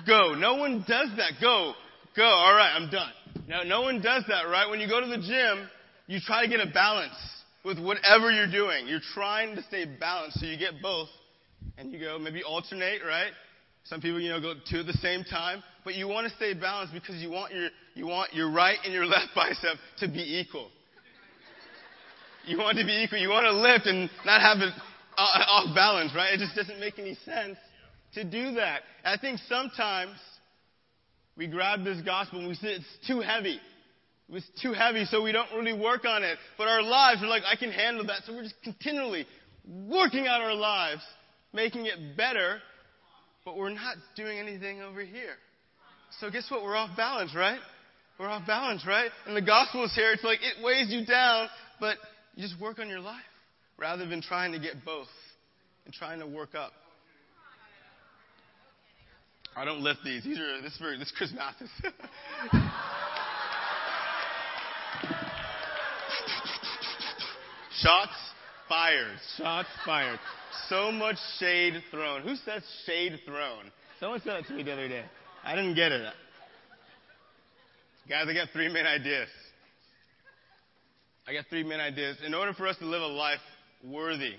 Go. 0.07 0.35
No 0.35 0.55
one 0.57 0.85
does 0.87 1.09
that. 1.17 1.33
Go. 1.41 1.75
Go. 2.17 2.25
All 2.25 2.55
right, 2.55 2.73
I'm 2.75 2.91
done. 2.91 3.11
Now, 3.49 3.63
no 3.65 3.83
one 3.83 4.01
does 4.01 4.25
that, 4.29 4.43
right? 4.45 4.71
When 4.71 4.81
you 4.81 4.89
go 4.89 5.01
to 5.01 5.07
the 5.07 5.19
gym, 5.19 5.69
you 6.07 6.21
try 6.21 6.45
to 6.45 6.49
get 6.49 6.61
a 6.61 6.71
balance 6.71 7.15
with 7.65 7.79
whatever 7.79 8.31
you're 8.31 8.51
doing. 8.51 8.87
You're 8.87 9.01
trying 9.15 9.57
to 9.57 9.63
stay 9.65 9.85
balanced 9.85 10.41
so 10.41 10.47
you 10.47 10.57
get 10.57 10.81
both. 10.81 11.09
And 11.77 11.91
you 11.93 11.99
go, 11.99 12.19
maybe 12.19 12.43
alternate, 12.45 13.01
right? 13.05 13.33
Some 13.85 14.01
people, 14.01 14.21
you 14.21 14.29
know, 14.31 14.41
go 14.41 14.55
two 14.71 14.81
at 14.81 14.87
the 14.87 14.93
same 14.95 15.25
time. 15.25 15.63
But 15.85 15.95
you 15.95 16.07
want 16.07 16.29
to 16.29 16.37
stay 16.37 16.55
balanced 16.55 16.95
because 16.95 17.17
you 17.17 17.31
want 17.31 17.53
your, 17.53 17.69
you 17.95 18.07
want 18.07 18.33
your 18.33 18.51
right 18.51 18.79
and 18.85 18.93
your 18.93 19.07
left 19.07 19.29
bicep 19.35 19.77
to 19.99 20.09
be 20.09 20.41
equal. 20.41 20.69
You 22.47 22.59
want 22.59 22.79
to 22.79 22.85
be 22.85 23.03
equal. 23.03 23.19
You 23.19 23.31
want 23.31 23.45
to 23.45 23.53
lift 23.53 23.87
and 23.87 24.09
not 24.25 24.41
have 24.41 24.59
it 24.59 24.73
uh, 25.17 25.21
off 25.21 25.75
balance, 25.75 26.13
right? 26.15 26.35
It 26.35 26.39
just 26.39 26.55
doesn't 26.55 26.79
make 26.79 26.99
any 26.99 27.17
sense 27.25 27.57
to 28.15 28.25
do 28.25 28.53
that. 28.53 28.83
I 29.05 29.17
think 29.17 29.41
sometimes 29.49 30.17
we 31.37 31.47
grab 31.47 31.85
this 31.85 32.01
gospel 32.03 32.41
and 32.41 32.49
we 32.49 32.55
say 32.55 32.69
it's 32.69 33.07
too 33.07 33.21
heavy. 33.21 33.59
It's 34.31 34.47
too 34.63 34.73
heavy, 34.73 35.05
so 35.05 35.23
we 35.23 35.33
don't 35.33 35.53
really 35.55 35.79
work 35.79 36.05
on 36.07 36.23
it. 36.23 36.39
But 36.57 36.69
our 36.69 36.83
lives 36.83 37.23
are 37.23 37.27
like, 37.27 37.43
I 37.51 37.57
can 37.57 37.71
handle 37.71 38.07
that. 38.07 38.23
So 38.27 38.35
we're 38.35 38.45
just 38.45 38.63
continually 38.63 39.27
working 39.67 40.27
out 40.27 40.41
our 40.41 40.55
lives, 40.55 41.03
making 41.53 41.87
it 41.87 42.17
better, 42.17 42.59
but 43.45 43.57
we're 43.57 43.71
not 43.71 43.97
doing 44.17 44.39
anything 44.39 44.81
over 44.81 45.05
here. 45.05 45.35
So 46.21 46.31
guess 46.31 46.51
what? 46.51 46.63
We're 46.63 46.77
off 46.77 46.97
balance, 46.97 47.35
right? 47.35 47.59
We're 48.19 48.29
off 48.29 48.47
balance, 48.47 48.87
right? 48.87 49.11
And 49.27 49.37
the 49.37 49.43
gospel 49.43 49.85
is 49.85 49.95
here. 49.95 50.13
It's 50.13 50.25
like 50.25 50.39
it 50.41 50.65
weighs 50.65 50.91
you 50.91 51.05
down, 51.05 51.49
but 51.81 51.97
you 52.35 52.43
just 52.47 52.61
work 52.61 52.79
on 52.79 52.89
your 52.89 53.01
life 53.01 53.23
rather 53.77 54.07
than 54.07 54.23
trying 54.23 54.53
to 54.53 54.59
get 54.59 54.85
both 54.85 55.09
and 55.85 55.93
trying 55.93 56.21
to 56.21 56.27
work 56.27 56.55
up. 56.55 56.73
I 59.57 59.65
don't 59.65 59.81
lift 59.81 60.01
these. 60.05 60.25
These 60.25 60.39
are 60.39 60.61
this 60.61 60.73
is 60.73 60.79
for 60.79 60.97
this 60.97 61.13
Chris 61.17 61.33
Mathis. 61.33 61.71
Shots. 67.81 68.13
fired. 68.69 69.19
Shots 69.37 69.69
fired. 69.85 70.19
So 70.69 70.91
much 70.91 71.17
shade 71.39 71.75
thrown. 71.91 72.23
Who 72.23 72.35
says 72.37 72.63
shade 72.87 73.21
thrown? 73.27 73.71
Someone 74.01 74.21
said 74.21 74.43
that 74.43 74.47
to 74.49 74.55
me 74.55 74.63
the 74.63 74.73
other 74.73 74.89
day. 74.89 75.05
I 75.45 75.55
didn't 75.55 75.75
get 75.75 75.93
it. 75.93 76.13
Guys, 78.09 78.27
I 78.29 78.35
got 78.35 78.49
three 78.53 78.73
main 78.73 78.87
ideas. 78.87 79.29
I 81.27 81.33
got 81.33 81.47
three 81.49 81.63
main 81.63 81.81
ideas. 81.81 82.19
In 82.25 82.35
order 82.35 82.53
for 82.53 82.67
us 82.67 82.77
to 82.79 82.87
live 82.87 83.03
a 83.03 83.07
life 83.07 83.41
worthy, 83.83 84.35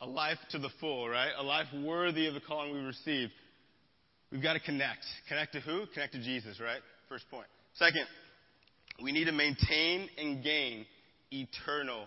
a 0.00 0.06
life 0.06 0.38
to 0.50 0.58
the 0.58 0.70
full, 0.80 1.08
right? 1.08 1.30
A 1.38 1.42
life 1.42 1.66
worthy 1.84 2.26
of 2.26 2.34
the 2.34 2.40
calling 2.40 2.72
we 2.72 2.80
received, 2.80 3.32
we've 4.30 4.42
got 4.42 4.54
to 4.54 4.60
connect. 4.60 5.04
Connect 5.28 5.52
to 5.52 5.60
who? 5.60 5.86
Connect 5.94 6.12
to 6.12 6.22
Jesus, 6.22 6.60
right? 6.60 6.80
First 7.08 7.24
point. 7.30 7.46
Second, 7.74 8.06
we 9.02 9.12
need 9.12 9.24
to 9.24 9.32
maintain 9.32 10.08
and 10.18 10.42
gain 10.42 10.86
eternal 11.30 12.06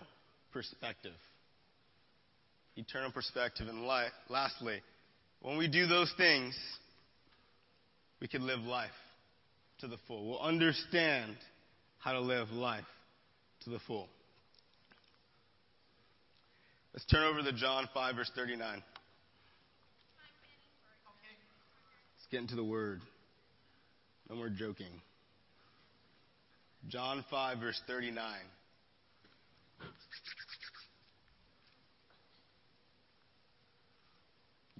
perspective. 0.52 1.14
Eternal 2.76 3.12
perspective. 3.12 3.68
And 3.68 3.84
lastly, 4.28 4.80
when 5.40 5.58
we 5.58 5.68
do 5.68 5.86
those 5.86 6.12
things, 6.16 6.56
we 8.20 8.28
can 8.28 8.46
live 8.46 8.60
life 8.60 8.90
to 9.80 9.88
the 9.88 9.96
full. 10.06 10.28
We'll 10.28 10.40
understand 10.40 11.36
how 11.98 12.12
to 12.12 12.20
live 12.20 12.50
life 12.50 12.84
to 13.64 13.70
the 13.70 13.78
full. 13.86 14.08
Let's 16.92 17.04
turn 17.06 17.22
over 17.22 17.42
to 17.42 17.52
John 17.52 17.88
5, 17.94 18.16
verse 18.16 18.30
39. 18.34 18.74
Let's 18.74 18.82
get 22.30 22.40
into 22.40 22.56
the 22.56 22.64
word. 22.64 23.00
No 24.28 24.36
more 24.36 24.48
joking. 24.48 25.00
John 26.88 27.24
5, 27.30 27.58
verse 27.58 27.80
39. 27.86 28.24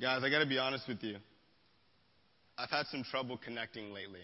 Guys, 0.00 0.23
I 0.25 0.31
got 0.31 0.38
to 0.38 0.47
be 0.47 0.59
honest 0.59 0.88
with 0.88 1.02
you. 1.02 1.17
I've 2.59 2.71
had 2.71 2.87
some 2.87 3.05
trouble 3.05 3.38
connecting 3.43 3.93
lately. 3.93 4.21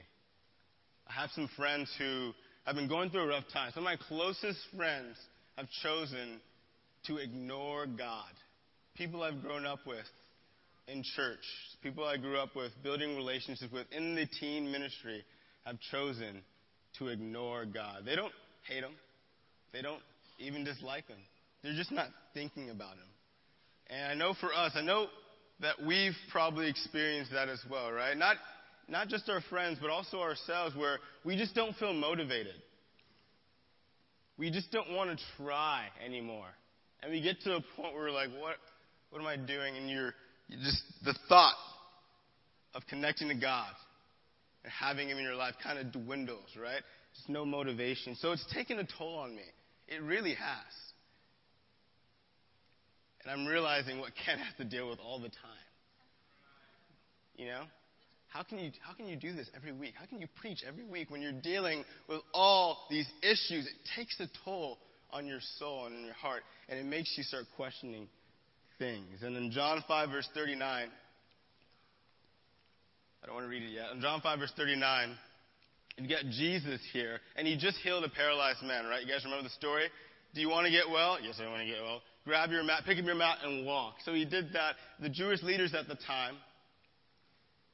I 1.07 1.13
have 1.13 1.31
some 1.35 1.49
friends 1.57 1.91
who 1.99 2.33
have 2.65 2.75
been 2.75 2.89
going 2.89 3.11
through 3.11 3.23
a 3.23 3.27
rough 3.29 3.45
time. 3.53 3.71
Some 3.75 3.87
of 3.87 3.91
my 3.93 3.97
closest 4.09 4.59
friends 4.75 5.17
have 5.57 5.67
chosen 5.83 6.41
to 7.07 7.19
ignore 7.19 7.87
God. 7.87 8.33
People 8.97 9.23
I've 9.23 9.43
grown 9.43 9.67
up 9.67 9.81
with 9.87 10.07
in 10.89 11.03
church, 11.17 11.45
people 11.83 12.05
I 12.05 12.17
grew 12.17 12.39
up 12.39 12.55
with, 12.55 12.73
building 12.83 13.17
relationships 13.17 13.73
with 13.73 13.87
in 13.93 14.15
the 14.15 14.27
teen 14.41 14.71
ministry, 14.71 15.25
have 15.65 15.77
chosen 15.91 16.43
to 16.99 17.09
ignore 17.09 17.67
God. 17.67 18.03
They 18.05 18.15
don't 18.15 18.33
hate 18.69 18.83
Him, 18.83 18.93
they 19.73 19.83
don't 19.83 20.03
even 20.39 20.65
dislike 20.65 21.09
Him. 21.09 21.19
They're 21.63 21.75
just 21.75 21.93
not 21.93 22.09
thinking 22.35 22.71
about 22.71 22.95
Him. 22.95 23.09
And 23.89 24.13
I 24.13 24.15
know 24.15 24.35
for 24.41 24.53
us, 24.53 24.73
I 24.75 24.83
know 24.83 25.07
that 25.61 25.77
we've 25.85 26.15
probably 26.31 26.69
experienced 26.69 27.33
that 27.33 27.49
as 27.49 27.61
well, 27.71 27.91
right? 27.91 28.17
Not, 28.17 28.37
not 28.89 29.09
just 29.09 29.29
our 29.29 29.41
friends, 29.49 29.79
but 29.81 29.91
also 29.91 30.21
ourselves, 30.21 30.77
where 30.77 30.99
we 31.25 31.37
just 31.37 31.55
don't 31.55 31.75
feel 31.77 31.93
motivated. 31.93 32.55
We 34.39 34.51
just 34.51 34.71
don't 34.71 34.93
want 34.93 35.11
to 35.11 35.25
try 35.43 35.87
anymore. 36.05 36.49
And 37.07 37.15
we 37.15 37.21
get 37.21 37.41
to 37.43 37.55
a 37.55 37.61
point 37.77 37.95
where 37.95 38.03
we're 38.03 38.11
like, 38.11 38.31
what, 38.31 38.57
what 39.11 39.21
am 39.21 39.29
I 39.29 39.37
doing? 39.37 39.77
And 39.77 39.89
you're, 39.89 40.13
you 40.49 40.57
just, 40.59 40.83
the 41.05 41.15
thought 41.29 41.55
of 42.75 42.83
connecting 42.91 43.29
to 43.29 43.37
God 43.37 43.71
and 44.65 44.73
having 44.73 45.09
Him 45.09 45.19
in 45.19 45.23
your 45.23 45.37
life 45.37 45.55
kind 45.63 45.79
of 45.79 45.93
dwindles, 45.93 46.49
right? 46.61 46.83
Just 47.15 47.29
no 47.29 47.45
motivation. 47.45 48.17
So 48.17 48.33
it's 48.33 48.45
taken 48.53 48.81
a 48.81 48.87
toll 48.99 49.19
on 49.19 49.37
me. 49.37 49.45
It 49.87 50.03
really 50.03 50.35
has. 50.35 50.75
And 53.23 53.31
I'm 53.31 53.47
realizing 53.47 54.01
what 54.01 54.11
Ken 54.25 54.39
has 54.39 54.57
to 54.57 54.65
deal 54.65 54.91
with 54.91 54.99
all 54.99 55.21
the 55.21 55.29
time. 55.29 55.67
You 57.37 57.47
know? 57.47 57.63
How 58.27 58.43
can 58.43 58.59
you 58.59 58.73
how 58.81 58.95
can 58.95 59.07
you 59.07 59.15
do 59.15 59.33
this 59.33 59.49
every 59.55 59.71
week? 59.71 59.95
How 59.97 60.07
can 60.07 60.21
you 60.21 60.27
preach 60.41 60.65
every 60.67 60.85
week 60.85 61.13
when 61.13 61.23
you're 61.23 61.41
dealing 61.41 61.85
with 62.09 62.21
all 62.35 62.89
these 62.91 63.07
issues? 63.23 63.65
It 63.65 63.77
takes 63.95 64.19
a 64.19 64.27
toll 64.45 64.79
on 65.17 65.27
your 65.27 65.41
soul 65.59 65.87
and 65.87 65.95
in 65.97 66.05
your 66.05 66.15
heart, 66.15 66.43
and 66.69 66.79
it 66.79 66.85
makes 66.85 67.13
you 67.17 67.25
start 67.25 67.45
questioning 67.57 68.09
things. 68.79 69.23
And 69.23 69.37
in 69.37 69.51
John 69.51 69.83
5 69.87 70.11
verse 70.11 70.29
39, 70.35 70.89
I 73.23 73.27
don't 73.27 73.35
want 73.35 73.47
to 73.47 73.51
read 73.51 73.63
it 73.63 73.73
yet. 73.73 73.87
In 73.95 74.01
John 74.01 74.21
5 74.21 74.39
verse 74.39 74.53
39, 74.57 75.17
you 75.99 76.09
got 76.09 76.25
Jesus 76.31 76.81
here, 76.93 77.21
and 77.37 77.47
he 77.47 77.57
just 77.57 77.79
healed 77.79 78.05
a 78.05 78.09
paralyzed 78.09 78.63
man, 78.63 78.87
right? 78.87 79.03
You 79.05 79.13
guys 79.13 79.25
remember 79.25 79.45
the 79.45 79.55
story? 79.55 79.89
Do 80.35 80.41
you 80.41 80.51
want 80.51 80.67
to 80.67 80.71
get 80.71 80.89
well? 80.91 81.19
Yes, 81.23 81.41
I 81.43 81.49
want 81.49 81.63
to 81.63 81.67
get 81.67 81.83
well 81.83 82.03
grab 82.27 82.51
your 82.51 82.65
mat, 82.65 82.83
pick 82.85 82.99
up 82.99 83.05
your 83.05 83.15
mat, 83.15 83.39
and 83.45 83.65
walk. 83.65 83.95
So 84.05 84.13
he 84.13 84.25
did 84.25 84.53
that. 84.53 84.75
The 85.01 85.09
Jewish 85.09 85.43
leaders 85.43 85.73
at 85.75 85.89
the 85.89 85.97
time, 86.07 86.35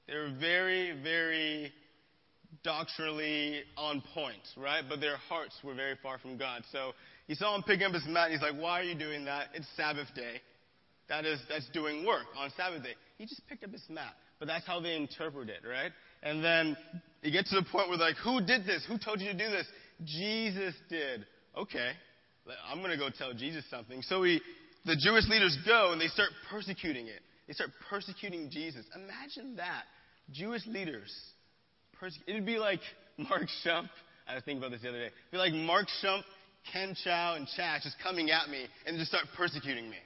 they 0.06 0.14
were 0.14 0.32
very, 0.38 0.92
very 1.02 1.72
doctrinally 2.62 3.62
on 3.78 4.02
point, 4.14 4.42
right? 4.58 4.84
But 4.87 5.00
their 5.00 5.16
hearts 5.16 5.54
were 5.64 5.75
very 5.75 5.96
far 6.02 6.18
from 6.18 6.37
God. 6.37 6.62
So 6.70 6.92
he 7.26 7.35
saw 7.35 7.55
him 7.55 7.62
pick 7.62 7.81
up 7.83 7.93
his 7.93 8.07
mat, 8.07 8.31
and 8.31 8.35
he's 8.35 8.43
like, 8.43 8.61
Why 8.61 8.81
are 8.81 8.85
you 8.85 8.95
doing 8.99 9.25
that? 9.26 9.49
It's 9.55 9.67
Sabbath 9.76 10.09
day. 10.14 10.41
That 11.09 11.25
is, 11.25 11.41
that's 11.49 11.69
doing 11.71 12.07
work 12.07 12.26
on 12.38 12.50
Sabbath 12.57 12.83
day. 12.83 12.95
He 13.19 13.26
just 13.26 13.47
picked 13.49 13.64
up 13.64 13.71
his 13.71 13.85
mat. 13.91 14.14
But 14.38 14.49
that's 14.49 14.67
how 14.67 14.81
they 14.81 14.97
interpret 14.97 15.49
it, 15.49 15.61
right? 15.69 15.93
And 16.23 16.43
then 16.43 16.76
you 17.23 17.31
get 17.31 17.47
to 17.47 17.57
the 17.57 17.67
point 17.71 17.88
where 17.88 17.99
like, 17.99 18.17
who 18.17 18.41
did 18.41 18.67
this? 18.67 18.85
Who 18.88 18.99
told 18.99 19.21
you 19.21 19.31
to 19.31 19.38
do 19.38 19.50
this? 19.50 19.67
Jesus 20.05 20.75
did. 20.88 21.25
Okay. 21.57 21.91
I'm 22.69 22.79
going 22.79 22.91
to 22.91 22.97
go 22.97 23.09
tell 23.17 23.33
Jesus 23.35 23.64
something. 23.71 24.02
So 24.02 24.21
we, 24.21 24.41
the 24.85 24.97
Jewish 24.97 25.29
leaders 25.29 25.57
go 25.67 25.93
and 25.93 26.00
they 26.00 26.09
start 26.09 26.31
persecuting 26.50 27.07
it. 27.07 27.21
They 27.47 27.52
start 27.52 27.71
persecuting 27.88 28.50
Jesus. 28.50 28.85
Imagine 28.97 29.57
that. 29.57 29.85
Jewish 30.33 30.67
leaders. 30.67 31.12
Perse- 32.00 32.19
It'd 32.26 32.47
be 32.47 32.59
like 32.59 32.81
Mark 33.17 33.47
Shump. 33.64 33.88
I 34.26 34.35
was 34.35 34.45
thinking 34.45 34.59
about 34.59 34.73
this 34.73 34.83
the 34.83 34.88
other 34.88 34.99
day. 34.99 35.07
It'd 35.07 35.31
be 35.33 35.38
like 35.38 35.52
Mark 35.52 35.87
Shump, 36.02 36.23
Ken 36.73 36.95
Chow, 37.04 37.35
and 37.37 37.47
Chaz 37.59 37.83
just 37.83 37.97
coming 38.02 38.31
at 38.31 38.49
me 38.49 38.66
and 38.87 38.99
just 38.99 39.11
start 39.11 39.25
persecuting 39.37 39.88
me. 39.88 39.97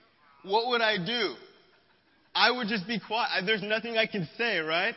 What 0.42 0.68
would 0.68 0.80
I 0.80 0.96
do? 1.04 1.34
I 2.34 2.50
would 2.50 2.68
just 2.68 2.86
be 2.86 3.00
quiet. 3.00 3.44
There's 3.46 3.62
nothing 3.62 3.96
I 3.96 4.06
can 4.06 4.28
say, 4.36 4.58
right? 4.58 4.94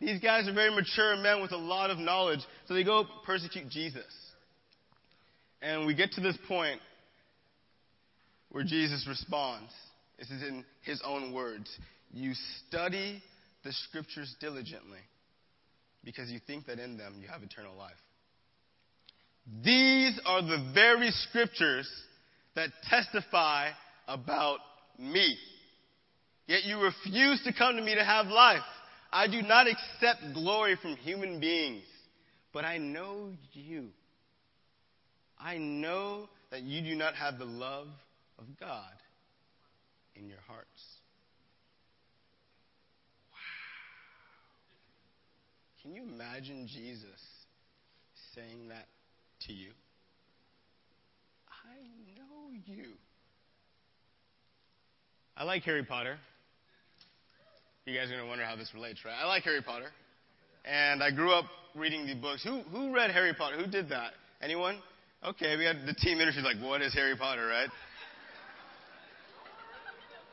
These 0.00 0.20
guys 0.20 0.48
are 0.48 0.52
very 0.52 0.74
mature 0.74 1.16
men 1.16 1.40
with 1.40 1.52
a 1.52 1.56
lot 1.56 1.90
of 1.90 1.98
knowledge. 1.98 2.40
So 2.66 2.74
they 2.74 2.84
go 2.84 3.04
persecute 3.24 3.68
Jesus. 3.68 4.04
And 5.62 5.86
we 5.86 5.94
get 5.94 6.12
to 6.12 6.20
this 6.20 6.36
point 6.48 6.80
where 8.50 8.64
Jesus 8.64 9.06
responds. 9.08 9.70
This 10.18 10.28
is 10.30 10.42
in 10.42 10.64
his 10.82 11.00
own 11.04 11.32
words. 11.32 11.70
You 12.12 12.32
study 12.66 13.22
the 13.64 13.72
scriptures 13.72 14.34
diligently 14.40 14.98
because 16.04 16.30
you 16.30 16.40
think 16.46 16.66
that 16.66 16.80
in 16.80 16.96
them 16.98 17.14
you 17.20 17.28
have 17.28 17.42
eternal 17.42 17.76
life. 17.76 17.92
These 19.64 20.20
are 20.24 20.42
the 20.42 20.70
very 20.74 21.10
scriptures 21.10 21.90
that 22.54 22.70
testify 22.88 23.70
about 24.06 24.58
me. 24.98 25.36
Yet 26.46 26.64
you 26.64 26.80
refuse 26.80 27.42
to 27.44 27.52
come 27.52 27.76
to 27.76 27.82
me 27.82 27.94
to 27.94 28.04
have 28.04 28.26
life. 28.26 28.60
I 29.12 29.26
do 29.26 29.42
not 29.42 29.66
accept 29.66 30.34
glory 30.34 30.76
from 30.80 30.96
human 30.96 31.40
beings, 31.40 31.84
but 32.52 32.64
I 32.64 32.78
know 32.78 33.30
you. 33.52 33.88
I 35.38 35.58
know 35.58 36.28
that 36.50 36.62
you 36.62 36.82
do 36.82 36.94
not 36.94 37.14
have 37.14 37.38
the 37.38 37.44
love 37.44 37.88
of 38.38 38.44
God 38.60 38.92
in 40.14 40.28
your 40.28 40.40
hearts. 40.46 40.68
Wow. 43.32 43.38
Can 45.82 45.94
you 45.94 46.02
imagine 46.02 46.68
Jesus 46.68 47.20
saying 48.34 48.68
that 48.68 48.86
to 49.46 49.52
you? 49.52 49.70
I 51.48 52.18
know 52.18 52.50
you. 52.66 52.92
I 55.36 55.44
like 55.44 55.62
Harry 55.64 55.84
Potter. 55.84 56.18
You 57.84 57.96
guys 57.98 58.06
are 58.08 58.12
going 58.12 58.22
to 58.22 58.28
wonder 58.28 58.44
how 58.44 58.54
this 58.54 58.70
relates, 58.74 59.04
right? 59.04 59.14
I 59.20 59.26
like 59.26 59.42
Harry 59.42 59.62
Potter. 59.62 59.88
And 60.64 61.02
I 61.02 61.10
grew 61.10 61.32
up 61.32 61.46
reading 61.74 62.06
the 62.06 62.14
books. 62.14 62.44
Who, 62.44 62.60
who 62.70 62.94
read 62.94 63.10
Harry 63.10 63.34
Potter? 63.34 63.56
Who 63.56 63.68
did 63.68 63.88
that? 63.88 64.12
Anyone? 64.40 64.78
Okay, 65.24 65.56
we 65.56 65.64
had 65.64 65.86
the 65.86 65.94
team 65.94 66.18
ministry's 66.18 66.44
like, 66.44 66.62
what 66.62 66.82
is 66.82 66.94
Harry 66.94 67.16
Potter, 67.16 67.46
right? 67.46 67.68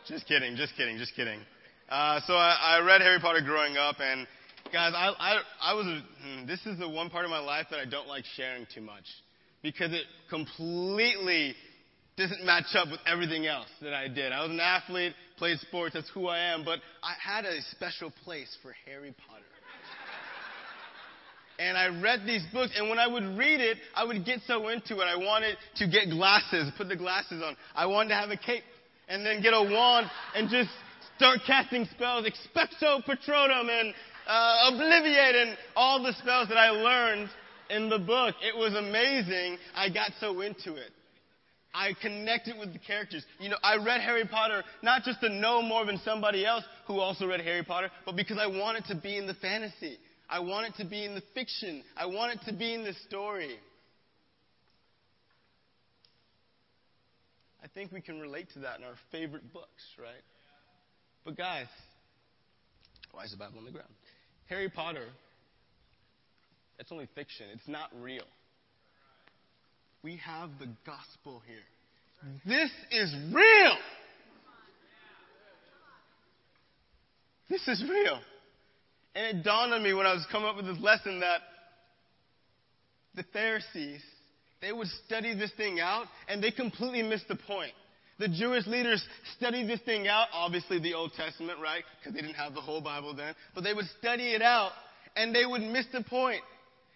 just 0.07 0.27
kidding, 0.27 0.55
just 0.55 0.75
kidding, 0.75 0.97
just 0.97 1.15
kidding. 1.15 1.39
Uh, 1.89 2.19
so 2.27 2.33
I, 2.33 2.77
I 2.77 2.85
read 2.85 3.01
Harry 3.01 3.19
Potter 3.19 3.41
growing 3.41 3.77
up, 3.77 3.97
and 3.99 4.27
guys, 4.71 4.93
I, 4.95 5.13
I, 5.19 5.41
I 5.61 5.73
was, 5.73 5.85
hmm, 6.21 6.45
this 6.45 6.59
is 6.65 6.77
the 6.79 6.89
one 6.89 7.09
part 7.09 7.25
of 7.25 7.31
my 7.31 7.39
life 7.39 7.67
that 7.71 7.79
I 7.79 7.85
don't 7.85 8.07
like 8.07 8.23
sharing 8.35 8.67
too 8.73 8.81
much 8.81 9.05
because 9.61 9.91
it 9.93 10.03
completely 10.29 11.55
doesn't 12.17 12.43
match 12.45 12.75
up 12.75 12.89
with 12.89 12.99
everything 13.07 13.47
else 13.47 13.67
that 13.81 13.93
I 13.93 14.07
did. 14.07 14.31
I 14.31 14.41
was 14.41 14.51
an 14.51 14.59
athlete, 14.59 15.13
played 15.37 15.57
sports, 15.59 15.93
that's 15.93 16.09
who 16.09 16.27
I 16.27 16.39
am, 16.53 16.63
but 16.63 16.79
I 17.01 17.13
had 17.21 17.45
a 17.45 17.61
special 17.71 18.11
place 18.23 18.55
for 18.61 18.75
Harry 18.85 19.13
Potter. 19.27 19.43
and 21.59 21.77
I 21.77 22.01
read 22.01 22.21
these 22.25 22.43
books, 22.53 22.73
and 22.77 22.89
when 22.89 22.99
I 22.99 23.07
would 23.07 23.23
read 23.37 23.61
it, 23.61 23.77
I 23.95 24.03
would 24.03 24.25
get 24.25 24.39
so 24.45 24.67
into 24.67 24.99
it. 24.99 25.05
I 25.05 25.15
wanted 25.15 25.57
to 25.77 25.87
get 25.87 26.09
glasses, 26.09 26.71
put 26.77 26.89
the 26.89 26.95
glasses 26.95 27.41
on. 27.43 27.55
I 27.75 27.85
wanted 27.85 28.09
to 28.09 28.15
have 28.15 28.29
a 28.29 28.37
cape, 28.37 28.63
and 29.07 29.25
then 29.25 29.41
get 29.41 29.53
a 29.53 29.63
wand 29.63 30.07
and 30.35 30.49
just 30.49 30.69
start 31.17 31.39
casting 31.45 31.85
spells, 31.91 32.25
expecto 32.25 33.03
patronum 33.05 33.69
and 33.69 33.93
uh, 34.29 34.71
obliviate 34.71 35.35
and 35.35 35.57
all 35.75 36.03
the 36.03 36.13
spells 36.13 36.47
that 36.49 36.57
I 36.57 36.69
learned 36.69 37.29
in 37.69 37.89
the 37.89 37.99
book. 37.99 38.35
It 38.41 38.55
was 38.55 38.73
amazing. 38.75 39.57
I 39.75 39.89
got 39.89 40.11
so 40.19 40.41
into 40.41 40.75
it. 40.75 40.91
I 41.73 41.93
connected 42.01 42.57
with 42.57 42.73
the 42.73 42.79
characters. 42.79 43.25
You 43.39 43.49
know, 43.49 43.57
I 43.63 43.77
read 43.77 44.01
Harry 44.01 44.25
Potter 44.25 44.63
not 44.81 45.03
just 45.03 45.21
to 45.21 45.29
know 45.29 45.61
more 45.61 45.85
than 45.85 45.99
somebody 46.03 46.45
else 46.45 46.63
who 46.87 46.99
also 46.99 47.27
read 47.27 47.41
Harry 47.41 47.63
Potter, 47.63 47.91
but 48.05 48.15
because 48.15 48.37
I 48.39 48.47
wanted 48.47 48.85
to 48.85 48.95
be 48.95 49.17
in 49.17 49.27
the 49.27 49.35
fantasy. 49.35 49.97
I 50.29 50.39
wanted 50.39 50.75
to 50.75 50.85
be 50.85 51.05
in 51.05 51.15
the 51.15 51.23
fiction. 51.33 51.83
I 51.97 52.05
wanted 52.05 52.39
to 52.47 52.53
be 52.53 52.73
in 52.73 52.83
the 52.83 52.93
story. 53.07 53.55
I 57.63 57.67
think 57.67 57.91
we 57.91 58.01
can 58.01 58.19
relate 58.19 58.47
to 58.53 58.59
that 58.59 58.77
in 58.79 58.85
our 58.85 58.95
favorite 59.11 59.51
books, 59.51 59.83
right? 59.99 60.23
But 61.25 61.35
guys, 61.35 61.67
why 63.11 63.23
is 63.23 63.31
the 63.31 63.37
Bible 63.37 63.59
on 63.59 63.65
the 63.65 63.71
ground? 63.71 63.89
Harry 64.49 64.69
Potter, 64.69 65.05
that's 66.77 66.91
only 66.91 67.07
fiction. 67.13 67.45
It's 67.53 67.67
not 67.67 67.89
real. 68.01 68.23
We 70.03 70.17
have 70.17 70.49
the 70.59 70.67
gospel 70.85 71.41
here. 71.45 71.57
This 72.45 72.71
is 72.91 73.15
real. 73.31 73.75
This 77.49 77.67
is 77.67 77.83
real. 77.87 78.19
And 79.15 79.37
it 79.37 79.43
dawned 79.43 79.73
on 79.73 79.83
me 79.83 79.93
when 79.93 80.05
I 80.05 80.13
was 80.13 80.25
coming 80.31 80.47
up 80.47 80.55
with 80.55 80.65
this 80.65 80.79
lesson 80.79 81.19
that 81.19 81.41
the 83.15 83.23
Pharisees, 83.33 84.01
they 84.61 84.71
would 84.71 84.87
study 85.05 85.35
this 85.35 85.51
thing 85.57 85.79
out 85.79 86.05
and 86.27 86.43
they 86.43 86.51
completely 86.51 87.03
missed 87.03 87.27
the 87.27 87.35
point. 87.35 87.73
The 88.19 88.27
Jewish 88.27 88.67
leaders 88.67 89.03
studied 89.37 89.69
this 89.69 89.79
thing 89.81 90.07
out, 90.07 90.27
obviously 90.33 90.77
the 90.79 90.93
Old 90.93 91.13
Testament, 91.13 91.59
right? 91.61 91.83
Because 91.99 92.13
they 92.13 92.21
didn't 92.21 92.35
have 92.35 92.53
the 92.53 92.61
whole 92.61 92.81
Bible 92.81 93.15
then. 93.15 93.33
But 93.55 93.63
they 93.63 93.73
would 93.73 93.87
study 93.97 94.33
it 94.33 94.41
out 94.41 94.71
and 95.15 95.33
they 95.33 95.45
would 95.45 95.61
miss 95.61 95.85
the 95.93 96.03
point. 96.03 96.41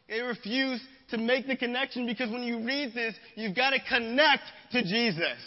They 0.10 0.20
refused 0.20 0.84
to 1.12 1.18
make 1.18 1.48
the 1.48 1.56
connection 1.56 2.06
because 2.06 2.30
when 2.30 2.44
you 2.44 2.66
read 2.66 2.94
this, 2.94 3.16
you've 3.36 3.56
got 3.56 3.70
to 3.70 3.80
connect 3.88 4.44
to 4.74 4.84
Jesus. 4.84 5.40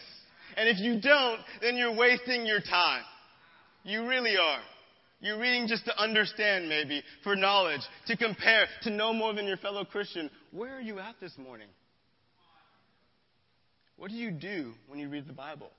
And 0.56 0.66
if 0.68 0.78
you 0.78 0.99
don't, 0.99 1.40
then 1.61 1.76
you're 1.76 1.95
wasting 1.95 2.47
your 2.47 2.61
time. 2.61 3.02
You 3.85 4.09
really 4.09 4.37
are. 4.37 4.61
You're 5.21 5.38
reading 5.38 5.66
just 5.66 5.85
to 5.87 5.99
understand, 6.00 6.68
maybe, 6.68 7.02
for 7.23 7.37
knowledge, 7.37 7.80
to 8.06 8.16
compare, 8.16 8.66
to 8.83 8.90
know 8.90 9.12
more 9.12 9.35
than 9.35 9.47
your 9.47 9.56
fellow 9.56 9.85
Christian. 9.85 10.30
Where 10.52 10.76
are 10.76 10.80
you 10.80 10.99
at 10.99 11.16
this 11.21 11.37
morning? 11.38 11.68
What 13.96 14.10
do 14.10 14.16
you 14.16 14.30
do 14.30 14.72
when 14.88 14.98
you 14.98 15.08
read 15.08 15.26
the 15.26 15.32
Bible? 15.32 15.70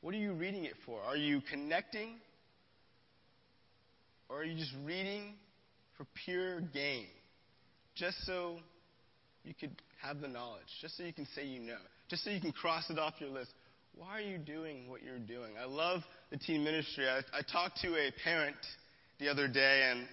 What 0.00 0.14
are 0.14 0.18
you 0.18 0.32
reading 0.32 0.64
it 0.64 0.74
for? 0.84 1.00
Are 1.02 1.16
you 1.16 1.40
connecting? 1.50 2.16
Or 4.28 4.40
are 4.40 4.44
you 4.44 4.56
just 4.56 4.74
reading 4.84 5.34
for 5.96 6.06
pure 6.24 6.60
gain? 6.60 7.06
Just 7.94 8.16
so 8.26 8.56
you 9.44 9.54
could 9.54 9.70
have 10.02 10.20
the 10.20 10.28
knowledge, 10.28 10.66
just 10.80 10.96
so 10.96 11.02
you 11.02 11.12
can 11.12 11.26
say 11.34 11.44
you 11.44 11.60
know, 11.60 11.76
just 12.08 12.24
so 12.24 12.30
you 12.30 12.40
can 12.40 12.52
cross 12.52 12.88
it 12.90 12.98
off 12.98 13.14
your 13.18 13.30
list. 13.30 13.50
Why 13.94 14.18
are 14.18 14.20
you 14.20 14.38
doing 14.38 14.88
what 14.88 15.02
you're 15.02 15.18
doing? 15.18 15.52
I 15.60 15.66
love 15.66 16.00
the 16.30 16.38
teen 16.38 16.64
ministry. 16.64 17.06
I, 17.08 17.18
I 17.36 17.42
talked 17.42 17.80
to 17.82 17.88
a 17.96 18.10
parent 18.24 18.56
the 19.18 19.28
other 19.28 19.48
day, 19.48 19.90
and 19.90 20.06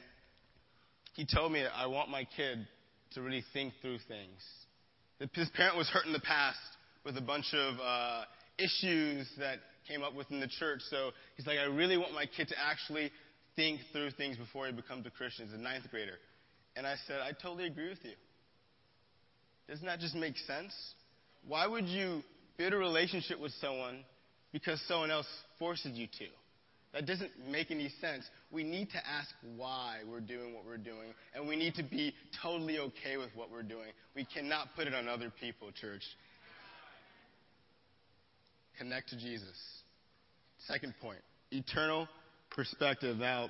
he 1.13 1.25
told 1.25 1.51
me 1.51 1.63
I 1.63 1.85
want 1.85 2.09
my 2.09 2.27
kid 2.35 2.67
to 3.13 3.21
really 3.21 3.43
think 3.53 3.73
through 3.81 3.99
things. 4.07 4.41
His 5.33 5.49
parent 5.49 5.77
was 5.77 5.87
hurt 5.89 6.05
in 6.05 6.13
the 6.13 6.19
past, 6.19 6.59
with 7.07 7.17
a 7.17 7.21
bunch 7.21 7.53
of 7.53 7.75
uh, 7.79 8.23
issues 8.59 9.29
that 9.39 9.59
came 9.87 10.03
up 10.03 10.13
within 10.13 10.41
the 10.41 10.47
church. 10.59 10.81
So 10.89 11.11
he's 11.37 11.47
like, 11.47 11.57
I 11.57 11.63
really 11.63 11.97
want 11.97 12.13
my 12.13 12.25
kid 12.25 12.49
to 12.49 12.55
actually 12.59 13.11
think 13.55 13.79
through 13.93 14.11
things 14.11 14.35
before 14.35 14.67
he 14.67 14.73
becomes 14.73 15.05
a 15.05 15.09
Christian. 15.09 15.45
He's 15.45 15.55
a 15.55 15.57
ninth 15.57 15.85
grader. 15.89 16.19
And 16.75 16.85
I 16.85 16.95
said, 17.07 17.21
I 17.21 17.31
totally 17.31 17.65
agree 17.65 17.87
with 17.87 18.03
you. 18.03 18.11
Doesn't 19.69 19.85
that 19.85 20.01
just 20.01 20.15
make 20.15 20.35
sense? 20.37 20.73
Why 21.47 21.65
would 21.65 21.85
you 21.85 22.23
build 22.57 22.73
a 22.73 22.77
relationship 22.77 23.39
with 23.39 23.53
someone 23.61 24.03
because 24.51 24.81
someone 24.85 25.09
else 25.09 25.27
forces 25.57 25.93
you 25.93 26.07
to? 26.07 26.25
That 26.93 27.05
doesn't 27.05 27.31
make 27.49 27.71
any 27.71 27.89
sense. 28.01 28.25
We 28.51 28.63
need 28.63 28.89
to 28.89 28.97
ask 28.97 29.29
why 29.55 29.99
we're 30.09 30.19
doing 30.19 30.53
what 30.53 30.65
we're 30.65 30.77
doing, 30.77 31.13
and 31.35 31.47
we 31.47 31.55
need 31.55 31.75
to 31.75 31.83
be 31.83 32.13
totally 32.41 32.79
okay 32.79 33.17
with 33.17 33.29
what 33.33 33.49
we're 33.49 33.63
doing. 33.63 33.89
We 34.15 34.25
cannot 34.25 34.69
put 34.75 34.87
it 34.87 34.93
on 34.93 35.07
other 35.07 35.31
people, 35.39 35.69
church. 35.79 36.03
Connect 38.77 39.09
to 39.09 39.17
Jesus. 39.17 39.57
Second 40.67 40.93
point 41.01 41.19
eternal 41.51 42.07
perspective. 42.51 43.17
Now, 43.17 43.49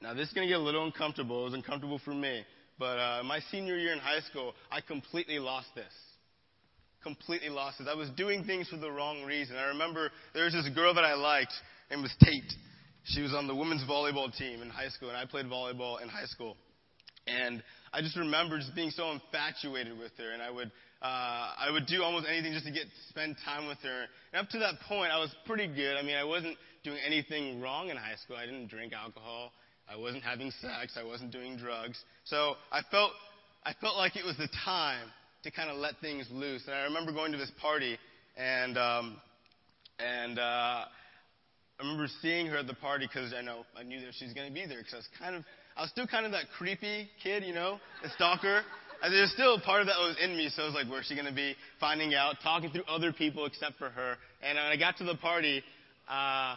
now 0.00 0.14
this 0.14 0.28
is 0.28 0.34
going 0.34 0.46
to 0.46 0.52
get 0.52 0.58
a 0.58 0.62
little 0.62 0.84
uncomfortable. 0.84 1.42
It 1.42 1.44
was 1.44 1.54
uncomfortable 1.54 2.00
for 2.04 2.14
me. 2.14 2.42
But 2.78 2.98
uh, 2.98 3.22
my 3.24 3.40
senior 3.50 3.76
year 3.76 3.92
in 3.92 3.98
high 3.98 4.20
school, 4.20 4.54
I 4.70 4.80
completely 4.80 5.38
lost 5.38 5.68
this. 5.74 5.92
Completely 7.02 7.50
lost 7.50 7.78
this. 7.78 7.88
I 7.90 7.94
was 7.94 8.08
doing 8.16 8.44
things 8.44 8.68
for 8.68 8.78
the 8.78 8.90
wrong 8.90 9.22
reason. 9.24 9.56
I 9.56 9.64
remember 9.64 10.10
there 10.32 10.44
was 10.44 10.54
this 10.54 10.68
girl 10.74 10.94
that 10.94 11.04
I 11.04 11.14
liked, 11.14 11.52
named 11.90 12.02
was 12.02 12.14
Tate. 12.22 12.52
She 13.04 13.20
was 13.20 13.34
on 13.34 13.46
the 13.46 13.54
women's 13.54 13.82
volleyball 13.88 14.34
team 14.34 14.62
in 14.62 14.70
high 14.70 14.88
school, 14.88 15.08
and 15.08 15.16
I 15.16 15.26
played 15.26 15.46
volleyball 15.46 16.02
in 16.02 16.08
high 16.08 16.26
school. 16.26 16.56
And 17.26 17.62
I 17.92 18.00
just 18.00 18.16
remember 18.16 18.58
just 18.58 18.74
being 18.74 18.90
so 18.90 19.10
infatuated 19.12 19.98
with 19.98 20.12
her, 20.18 20.32
and 20.32 20.42
I 20.42 20.50
would 20.50 20.70
uh, 21.02 21.56
I 21.58 21.70
would 21.70 21.86
do 21.86 22.02
almost 22.02 22.26
anything 22.28 22.52
just 22.52 22.66
to 22.66 22.72
get 22.72 22.84
spend 23.08 23.36
time 23.44 23.66
with 23.66 23.78
her. 23.78 24.04
And 24.32 24.44
up 24.44 24.50
to 24.50 24.58
that 24.58 24.80
point, 24.86 25.10
I 25.12 25.18
was 25.18 25.34
pretty 25.46 25.66
good. 25.66 25.96
I 25.96 26.02
mean, 26.02 26.16
I 26.16 26.24
wasn't 26.24 26.56
doing 26.84 26.98
anything 27.04 27.60
wrong 27.60 27.88
in 27.88 27.96
high 27.96 28.16
school. 28.22 28.36
I 28.36 28.44
didn't 28.44 28.68
drink 28.68 28.92
alcohol. 28.92 29.52
I 29.90 29.96
wasn't 29.96 30.22
having 30.22 30.52
sex. 30.60 30.96
I 30.98 31.02
wasn't 31.02 31.32
doing 31.32 31.56
drugs. 31.56 31.98
So 32.24 32.54
I 32.70 32.82
felt 32.90 33.12
I 33.64 33.72
felt 33.80 33.96
like 33.96 34.16
it 34.16 34.24
was 34.24 34.36
the 34.36 34.48
time 34.64 35.08
to 35.42 35.50
kind 35.50 35.70
of 35.70 35.76
let 35.76 35.94
things 36.00 36.26
loose. 36.30 36.62
And 36.66 36.74
I 36.74 36.82
remember 36.82 37.12
going 37.12 37.32
to 37.32 37.38
this 37.38 37.52
party, 37.60 37.98
and 38.36 38.76
um, 38.76 39.16
and 39.98 40.38
uh, 40.38 40.42
I 40.42 40.86
remember 41.80 42.08
seeing 42.20 42.46
her 42.46 42.58
at 42.58 42.66
the 42.66 42.74
party 42.74 43.06
because 43.06 43.32
I 43.32 43.40
know 43.40 43.64
I 43.78 43.82
knew 43.84 44.00
that 44.00 44.14
she 44.18 44.26
was 44.26 44.34
going 44.34 44.48
to 44.48 44.54
be 44.54 44.66
there 44.66 44.78
because 44.78 44.94
I 44.94 44.96
was 44.98 45.08
kind 45.18 45.34
of 45.34 45.44
I 45.76 45.82
was 45.82 45.90
still 45.90 46.06
kind 46.06 46.26
of 46.26 46.32
that 46.32 46.44
creepy 46.56 47.08
kid, 47.22 47.42
you 47.42 47.54
know, 47.54 47.80
the 48.02 48.10
stalker. 48.10 48.62
There's 49.02 49.32
still 49.32 49.54
a 49.54 49.60
part 49.60 49.80
of 49.80 49.86
that 49.86 49.98
was 49.98 50.16
in 50.22 50.36
me, 50.36 50.50
so 50.54 50.62
I 50.62 50.66
was 50.66 50.74
like, 50.74 50.88
where's 50.88 51.06
she 51.06 51.14
going 51.14 51.26
to 51.26 51.32
be? 51.32 51.54
Finding 51.80 52.14
out, 52.14 52.36
talking 52.42 52.70
through 52.70 52.84
other 52.84 53.12
people 53.12 53.46
except 53.46 53.78
for 53.78 53.88
her. 53.88 54.16
And 54.42 54.56
when 54.56 54.66
I 54.66 54.76
got 54.76 54.98
to 54.98 55.04
the 55.04 55.16
party, 55.16 55.62
uh, 56.08 56.56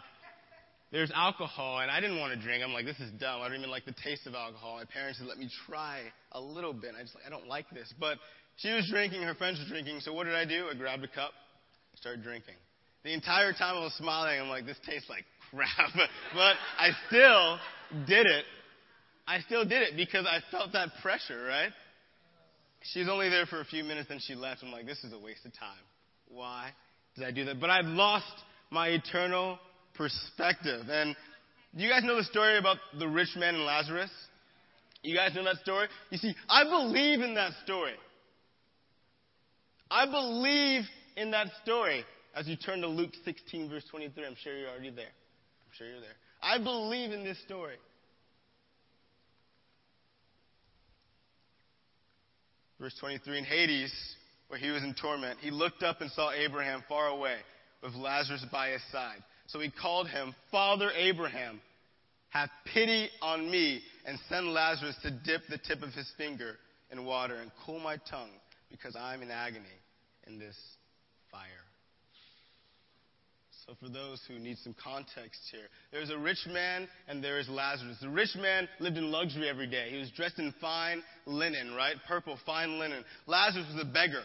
there's 0.92 1.10
alcohol, 1.12 1.80
and 1.80 1.90
I 1.90 2.00
didn't 2.00 2.20
want 2.20 2.34
to 2.34 2.40
drink. 2.40 2.62
I'm 2.62 2.72
like, 2.72 2.84
this 2.84 3.00
is 3.00 3.10
dumb. 3.18 3.40
I 3.40 3.48
don't 3.48 3.58
even 3.58 3.70
like 3.70 3.84
the 3.84 3.94
taste 4.04 4.26
of 4.26 4.34
alcohol. 4.34 4.76
My 4.76 4.84
parents 4.84 5.18
had 5.18 5.26
let 5.26 5.38
me 5.38 5.48
try 5.66 6.02
a 6.32 6.40
little 6.40 6.72
bit. 6.72 6.92
I 6.98 7.02
just 7.02 7.14
like, 7.14 7.24
I 7.26 7.30
don't 7.30 7.48
like 7.48 7.68
this. 7.70 7.92
But 7.98 8.18
she 8.56 8.70
was 8.70 8.86
drinking, 8.88 9.22
her 9.22 9.34
friends 9.34 9.58
were 9.58 9.68
drinking, 9.68 10.00
so 10.00 10.12
what 10.12 10.24
did 10.24 10.34
I 10.34 10.44
do? 10.44 10.68
I 10.70 10.74
grabbed 10.76 11.02
a 11.02 11.08
cup, 11.08 11.32
started 11.96 12.22
drinking. 12.22 12.54
The 13.02 13.12
entire 13.12 13.52
time 13.52 13.76
I 13.76 13.80
was 13.80 13.94
smiling, 13.94 14.40
I'm 14.40 14.48
like, 14.48 14.66
this 14.66 14.78
tastes 14.86 15.10
like 15.10 15.24
crap. 15.50 15.90
but 16.32 16.54
I 16.78 16.90
still 17.08 17.58
did 18.06 18.26
it. 18.26 18.44
I 19.26 19.40
still 19.40 19.64
did 19.64 19.82
it 19.82 19.96
because 19.96 20.26
I 20.26 20.38
felt 20.50 20.72
that 20.72 20.90
pressure, 21.02 21.44
right? 21.44 21.70
She's 22.92 23.08
only 23.08 23.30
there 23.30 23.46
for 23.46 23.60
a 23.60 23.64
few 23.64 23.82
minutes 23.82 24.10
and 24.10 24.20
she 24.20 24.34
left. 24.34 24.62
I'm 24.62 24.70
like, 24.70 24.86
this 24.86 25.02
is 25.04 25.12
a 25.12 25.18
waste 25.18 25.44
of 25.46 25.52
time. 25.54 25.82
Why 26.28 26.70
did 27.16 27.24
I 27.24 27.30
do 27.30 27.44
that? 27.46 27.60
But 27.60 27.70
I've 27.70 27.86
lost 27.86 28.26
my 28.70 28.88
eternal 28.88 29.58
perspective. 29.94 30.86
And 30.88 31.16
do 31.76 31.82
you 31.82 31.88
guys 31.88 32.04
know 32.04 32.16
the 32.16 32.24
story 32.24 32.58
about 32.58 32.76
the 32.98 33.08
rich 33.08 33.30
man 33.36 33.54
and 33.54 33.64
Lazarus? 33.64 34.10
You 35.02 35.14
guys 35.14 35.34
know 35.34 35.44
that 35.44 35.56
story? 35.56 35.88
You 36.10 36.18
see, 36.18 36.34
I 36.48 36.64
believe 36.64 37.20
in 37.20 37.34
that 37.34 37.52
story. 37.64 37.94
I 39.90 40.06
believe 40.06 40.82
in 41.16 41.30
that 41.30 41.48
story. 41.62 42.04
As 42.34 42.48
you 42.48 42.56
turn 42.56 42.80
to 42.80 42.88
Luke 42.88 43.12
16, 43.24 43.70
verse 43.70 43.84
23, 43.90 44.26
I'm 44.26 44.34
sure 44.42 44.56
you're 44.56 44.70
already 44.70 44.90
there. 44.90 45.04
I'm 45.06 45.72
sure 45.76 45.86
you're 45.86 46.00
there. 46.00 46.16
I 46.42 46.58
believe 46.58 47.12
in 47.12 47.22
this 47.22 47.40
story. 47.42 47.76
Verse 52.84 52.94
23 53.00 53.38
In 53.38 53.44
Hades, 53.44 53.94
where 54.48 54.60
he 54.60 54.68
was 54.68 54.82
in 54.82 54.94
torment, 55.00 55.38
he 55.40 55.50
looked 55.50 55.82
up 55.82 56.02
and 56.02 56.10
saw 56.10 56.30
Abraham 56.32 56.84
far 56.86 57.06
away 57.06 57.38
with 57.82 57.94
Lazarus 57.94 58.44
by 58.52 58.72
his 58.72 58.82
side. 58.92 59.24
So 59.46 59.58
he 59.58 59.70
called 59.70 60.06
him, 60.06 60.34
Father 60.50 60.90
Abraham, 60.94 61.62
have 62.28 62.50
pity 62.74 63.08
on 63.22 63.50
me 63.50 63.80
and 64.04 64.18
send 64.28 64.48
Lazarus 64.48 64.96
to 65.02 65.10
dip 65.10 65.44
the 65.48 65.56
tip 65.56 65.82
of 65.82 65.94
his 65.94 66.12
finger 66.18 66.56
in 66.92 67.06
water 67.06 67.36
and 67.36 67.50
cool 67.64 67.80
my 67.80 67.96
tongue 68.10 68.28
because 68.70 68.94
I'm 68.96 69.22
in 69.22 69.30
agony 69.30 69.64
in 70.26 70.38
this 70.38 70.56
fire. 71.30 71.63
So, 73.66 73.74
for 73.80 73.88
those 73.88 74.20
who 74.28 74.38
need 74.38 74.58
some 74.58 74.74
context 74.82 75.40
here, 75.50 75.68
there's 75.90 76.10
a 76.10 76.18
rich 76.18 76.46
man 76.46 76.86
and 77.08 77.24
there 77.24 77.38
is 77.38 77.48
Lazarus. 77.48 77.96
The 78.02 78.10
rich 78.10 78.36
man 78.36 78.68
lived 78.78 78.98
in 78.98 79.10
luxury 79.10 79.48
every 79.48 79.66
day. 79.66 79.88
He 79.90 79.96
was 79.96 80.10
dressed 80.10 80.38
in 80.38 80.52
fine 80.60 81.02
linen, 81.24 81.74
right? 81.74 81.96
Purple, 82.06 82.38
fine 82.44 82.78
linen. 82.78 83.04
Lazarus 83.26 83.66
was 83.72 83.82
a 83.82 83.90
beggar. 83.90 84.22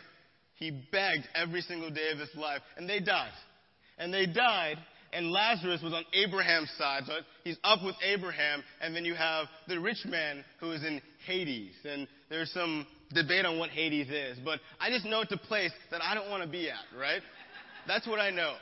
He 0.56 0.71
begged 0.91 1.23
every 1.36 1.62
single 1.62 1.89
day 1.89 2.12
of 2.12 2.19
his 2.19 2.36
life, 2.36 2.60
and 2.75 2.89
they 2.89 2.99
died. 2.99 3.32
And 3.97 4.13
they 4.13 4.25
died, 4.25 4.75
and 5.13 5.32
Lazarus 5.32 5.82
was 5.82 5.93
on 5.93 6.04
Abraham's 6.12 6.71
side. 6.78 7.04
So 7.08 7.13
he's 7.45 7.58
up 7.63 7.80
with 7.82 7.95
Abraham, 8.04 8.62
and 8.82 8.93
then 8.93 9.06
you 9.06 9.13
have 9.13 9.45
the 9.69 9.80
rich 9.80 10.06
man 10.06 10.43
who 10.60 10.73
is 10.73 10.84
in 10.84 11.02
Hades. 11.25 11.75
And 11.86 12.10
there's 12.30 12.52
some 12.52 12.86
debate 13.13 13.45
on 13.45 13.58
what 13.58 13.69
Hades 13.69 14.10
is, 14.10 14.38
but 14.43 14.60
I 14.82 14.89
just 14.89 15.06
know 15.06 15.21
it's 15.21 15.32
a 15.32 15.38
place 15.38 15.71
that 15.91 16.02
I 16.04 16.13
don't 16.13 16.30
want 16.30 16.43
to 16.43 16.49
be 16.49 16.69
at, 16.69 16.99
right? 16.99 17.21
That's 17.88 18.06
what 18.06 18.19
I 18.19 18.32
know. 18.32 18.56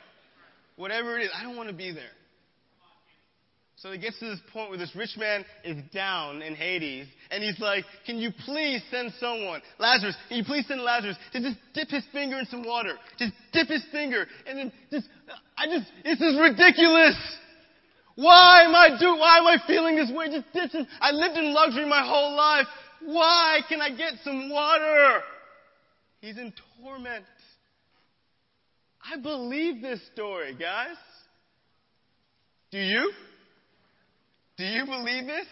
Whatever 0.78 1.18
it 1.18 1.24
is, 1.24 1.30
I 1.36 1.42
don't 1.42 1.56
want 1.56 1.68
to 1.68 1.74
be 1.74 1.92
there. 1.92 2.14
So 3.76 3.92
he 3.92 3.98
gets 3.98 4.18
to 4.20 4.26
this 4.26 4.40
point 4.52 4.70
where 4.70 4.78
this 4.78 4.94
rich 4.96 5.16
man 5.16 5.44
is 5.62 5.76
down 5.92 6.40
in 6.42 6.54
Hades, 6.54 7.06
and 7.30 7.42
he's 7.42 7.58
like, 7.60 7.84
Can 8.06 8.18
you 8.18 8.30
please 8.44 8.80
send 8.90 9.12
someone? 9.20 9.60
Lazarus, 9.78 10.16
can 10.28 10.38
you 10.38 10.44
please 10.44 10.66
send 10.66 10.80
Lazarus 10.80 11.16
to 11.32 11.40
just 11.40 11.56
dip 11.74 11.88
his 11.88 12.04
finger 12.12 12.38
in 12.38 12.46
some 12.46 12.64
water? 12.64 12.94
Just 13.18 13.32
dip 13.52 13.68
his 13.68 13.84
finger, 13.92 14.26
and 14.46 14.58
then 14.58 14.72
just, 14.90 15.08
I 15.56 15.66
just, 15.66 15.86
this 16.02 16.20
is 16.20 16.40
ridiculous. 16.40 17.14
Why 18.16 18.62
am 18.64 18.74
I 18.74 18.98
do, 18.98 19.16
why 19.16 19.38
am 19.38 19.46
I 19.46 19.58
feeling 19.66 19.94
this 19.94 20.10
way? 20.12 20.26
Just 20.26 20.46
dip 20.52 20.86
I 21.00 21.12
lived 21.12 21.36
in 21.36 21.54
luxury 21.54 21.88
my 21.88 22.04
whole 22.04 22.36
life. 22.36 22.66
Why 23.04 23.60
can 23.68 23.80
I 23.80 23.90
get 23.90 24.14
some 24.24 24.50
water? 24.50 25.22
He's 26.20 26.36
in 26.36 26.52
torment. 26.82 27.24
I 29.10 29.16
believe 29.16 29.80
this 29.80 30.00
story, 30.12 30.54
guys. 30.54 30.96
Do 32.70 32.78
you? 32.78 33.12
Do 34.56 34.64
you 34.64 34.84
believe 34.84 35.26
this? 35.26 35.46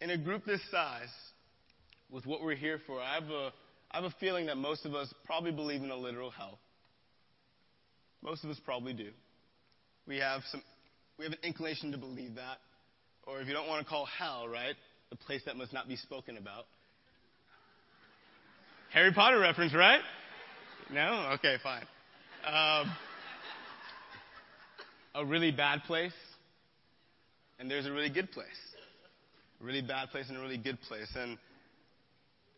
In 0.00 0.10
a 0.10 0.18
group 0.18 0.44
this 0.44 0.60
size, 0.70 1.08
with 2.10 2.26
what 2.26 2.42
we're 2.42 2.56
here 2.56 2.80
for, 2.86 3.00
I 3.00 3.14
have 3.14 3.30
a, 3.30 3.52
I 3.90 3.96
have 3.96 4.04
a 4.04 4.14
feeling 4.20 4.46
that 4.46 4.56
most 4.56 4.84
of 4.84 4.94
us 4.94 5.12
probably 5.24 5.52
believe 5.52 5.82
in 5.82 5.90
a 5.90 5.96
literal 5.96 6.30
hell. 6.30 6.58
Most 8.22 8.44
of 8.44 8.50
us 8.50 8.60
probably 8.64 8.92
do. 8.92 9.10
We 10.06 10.18
have 10.18 10.42
some, 10.50 10.62
we 11.18 11.24
have 11.24 11.32
an 11.32 11.38
inclination 11.42 11.92
to 11.92 11.98
believe 11.98 12.34
that. 12.34 12.58
Or 13.26 13.40
if 13.40 13.48
you 13.48 13.54
don't 13.54 13.68
want 13.68 13.82
to 13.82 13.88
call 13.88 14.06
hell, 14.06 14.46
right? 14.46 14.74
The 15.10 15.16
place 15.16 15.40
that 15.46 15.56
must 15.56 15.72
not 15.72 15.88
be 15.88 15.96
spoken 15.96 16.36
about. 16.36 16.66
Harry 18.92 19.12
Potter 19.12 19.38
reference, 19.38 19.74
right? 19.74 20.00
No? 20.92 21.34
Okay, 21.34 21.56
fine. 21.62 21.84
Um, 22.46 22.92
a 25.14 25.24
really 25.24 25.50
bad 25.50 25.82
place 25.84 26.12
and 27.58 27.70
there's 27.70 27.86
a 27.86 27.92
really 27.92 28.10
good 28.10 28.30
place. 28.32 28.46
A 29.60 29.64
really 29.64 29.82
bad 29.82 30.10
place 30.10 30.28
and 30.28 30.36
a 30.36 30.40
really 30.40 30.58
good 30.58 30.80
place. 30.82 31.10
And 31.16 31.38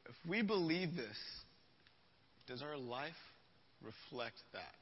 if 0.06 0.14
we 0.28 0.42
believe 0.42 0.96
this, 0.96 1.16
does 2.46 2.62
our 2.62 2.76
life 2.76 3.12
reflect 3.82 4.36
that? 4.52 4.74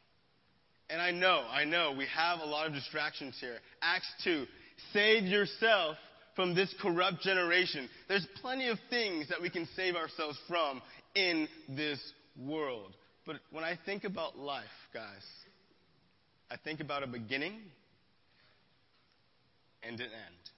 And 0.90 1.00
I 1.00 1.10
know, 1.10 1.44
I 1.50 1.64
know, 1.64 1.94
we 1.96 2.06
have 2.14 2.40
a 2.40 2.44
lot 2.44 2.66
of 2.66 2.74
distractions 2.74 3.36
here. 3.40 3.56
Acts 3.82 4.10
2, 4.24 4.46
save 4.92 5.24
yourself 5.24 5.96
from 6.36 6.54
this 6.54 6.74
corrupt 6.80 7.20
generation. 7.22 7.88
There's 8.08 8.26
plenty 8.40 8.68
of 8.68 8.78
things 8.90 9.28
that 9.30 9.40
we 9.40 9.48
can 9.48 9.66
save 9.74 9.94
ourselves 9.94 10.38
from 10.46 10.82
in 11.14 11.48
this 11.68 11.98
world. 12.38 12.94
But 13.26 13.36
when 13.50 13.64
I 13.64 13.78
think 13.86 14.04
about 14.04 14.38
life, 14.38 14.64
guys, 14.92 15.24
I 16.50 16.56
think 16.56 16.80
about 16.80 17.02
a 17.02 17.06
beginning 17.06 17.58
and 19.82 19.98
an 19.98 20.06
end. 20.06 20.50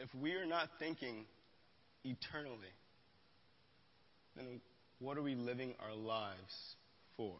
If 0.00 0.08
we 0.20 0.32
are 0.32 0.46
not 0.46 0.68
thinking 0.80 1.24
eternally, 2.04 2.72
then 4.36 4.60
what 4.98 5.16
are 5.16 5.22
we 5.22 5.36
living 5.36 5.74
our 5.80 5.94
lives 5.94 6.74
for? 7.16 7.34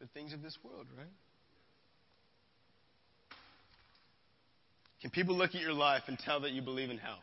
The 0.00 0.06
things 0.08 0.34
of 0.34 0.42
this 0.42 0.58
world, 0.62 0.86
right? 0.96 1.06
Can 5.00 5.10
people 5.10 5.36
look 5.36 5.54
at 5.54 5.60
your 5.60 5.72
life 5.72 6.02
and 6.08 6.18
tell 6.18 6.40
that 6.40 6.52
you 6.52 6.60
believe 6.60 6.90
in 6.90 6.98
hell? 6.98 7.20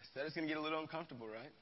I 0.00 0.04
said 0.12 0.26
it's 0.26 0.34
going 0.34 0.46
to 0.46 0.52
get 0.52 0.58
a 0.58 0.62
little 0.62 0.80
uncomfortable, 0.80 1.26
right? 1.26 1.52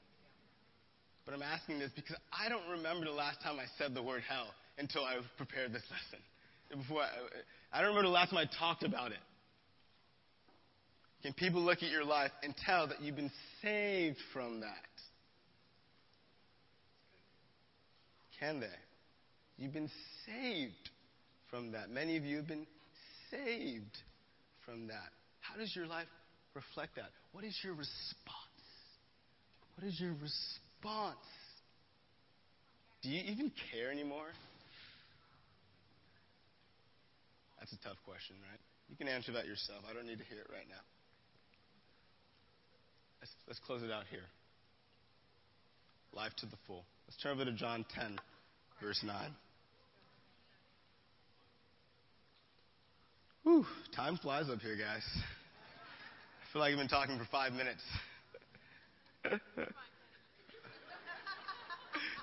But 1.31 1.37
I'm 1.37 1.53
asking 1.53 1.79
this 1.79 1.91
because 1.95 2.17
I 2.37 2.49
don't 2.49 2.67
remember 2.69 3.05
the 3.05 3.11
last 3.11 3.41
time 3.41 3.57
I 3.57 3.63
said 3.77 3.95
the 3.95 4.03
word 4.03 4.21
hell 4.27 4.47
until 4.77 5.05
I 5.05 5.15
prepared 5.37 5.71
this 5.71 5.83
lesson 5.89 6.19
before 6.77 7.03
I, 7.03 7.07
I 7.71 7.79
don't 7.79 7.91
remember 7.91 8.09
the 8.09 8.13
last 8.13 8.31
time 8.31 8.39
I 8.39 8.49
talked 8.59 8.83
about 8.83 9.13
it. 9.13 9.19
Can 11.23 11.31
people 11.31 11.61
look 11.61 11.83
at 11.83 11.89
your 11.89 12.03
life 12.03 12.31
and 12.43 12.53
tell 12.65 12.85
that 12.87 13.01
you've 13.01 13.15
been 13.15 13.31
saved 13.61 14.17
from 14.33 14.59
that? 14.59 14.75
Can 18.37 18.59
they? 18.59 18.67
You've 19.57 19.73
been 19.73 19.91
saved 20.25 20.89
from 21.49 21.71
that. 21.71 21.89
Many 21.89 22.17
of 22.17 22.25
you 22.25 22.37
have 22.37 22.47
been 22.47 22.67
saved 23.29 23.97
from 24.65 24.87
that. 24.87 25.11
How 25.39 25.57
does 25.57 25.73
your 25.77 25.87
life 25.87 26.07
reflect 26.55 26.97
that? 26.97 27.11
What 27.31 27.45
is 27.45 27.57
your 27.63 27.73
response? 27.73 27.87
What 29.77 29.87
is 29.87 29.97
your 29.97 30.11
response? 30.11 30.59
Do 33.01 33.09
you 33.09 33.21
even 33.31 33.51
care 33.71 33.91
anymore? 33.91 34.27
That's 37.59 37.73
a 37.73 37.77
tough 37.87 37.97
question, 38.05 38.35
right? 38.49 38.59
You 38.89 38.97
can 38.97 39.07
answer 39.07 39.31
that 39.33 39.45
yourself. 39.45 39.83
I 39.89 39.93
don't 39.93 40.05
need 40.05 40.17
to 40.17 40.25
hear 40.25 40.39
it 40.39 40.47
right 40.51 40.67
now. 40.69 40.81
Let's, 43.21 43.31
let's 43.47 43.59
close 43.59 43.83
it 43.83 43.91
out 43.91 44.05
here. 44.09 44.25
Life 46.13 46.33
to 46.39 46.45
the 46.47 46.57
full. 46.67 46.83
Let's 47.07 47.21
turn 47.21 47.33
over 47.33 47.45
to 47.45 47.53
John 47.53 47.85
10, 47.95 48.19
verse 48.81 49.01
9. 49.03 49.15
Whew, 53.43 53.65
time 53.95 54.17
flies 54.17 54.49
up 54.49 54.59
here, 54.59 54.75
guys. 54.75 55.03
I 55.15 56.53
feel 56.53 56.61
like 56.61 56.71
I've 56.71 56.77
been 56.77 56.87
talking 56.87 57.17
for 57.17 57.27
five 57.31 57.53
minutes. 57.53 57.81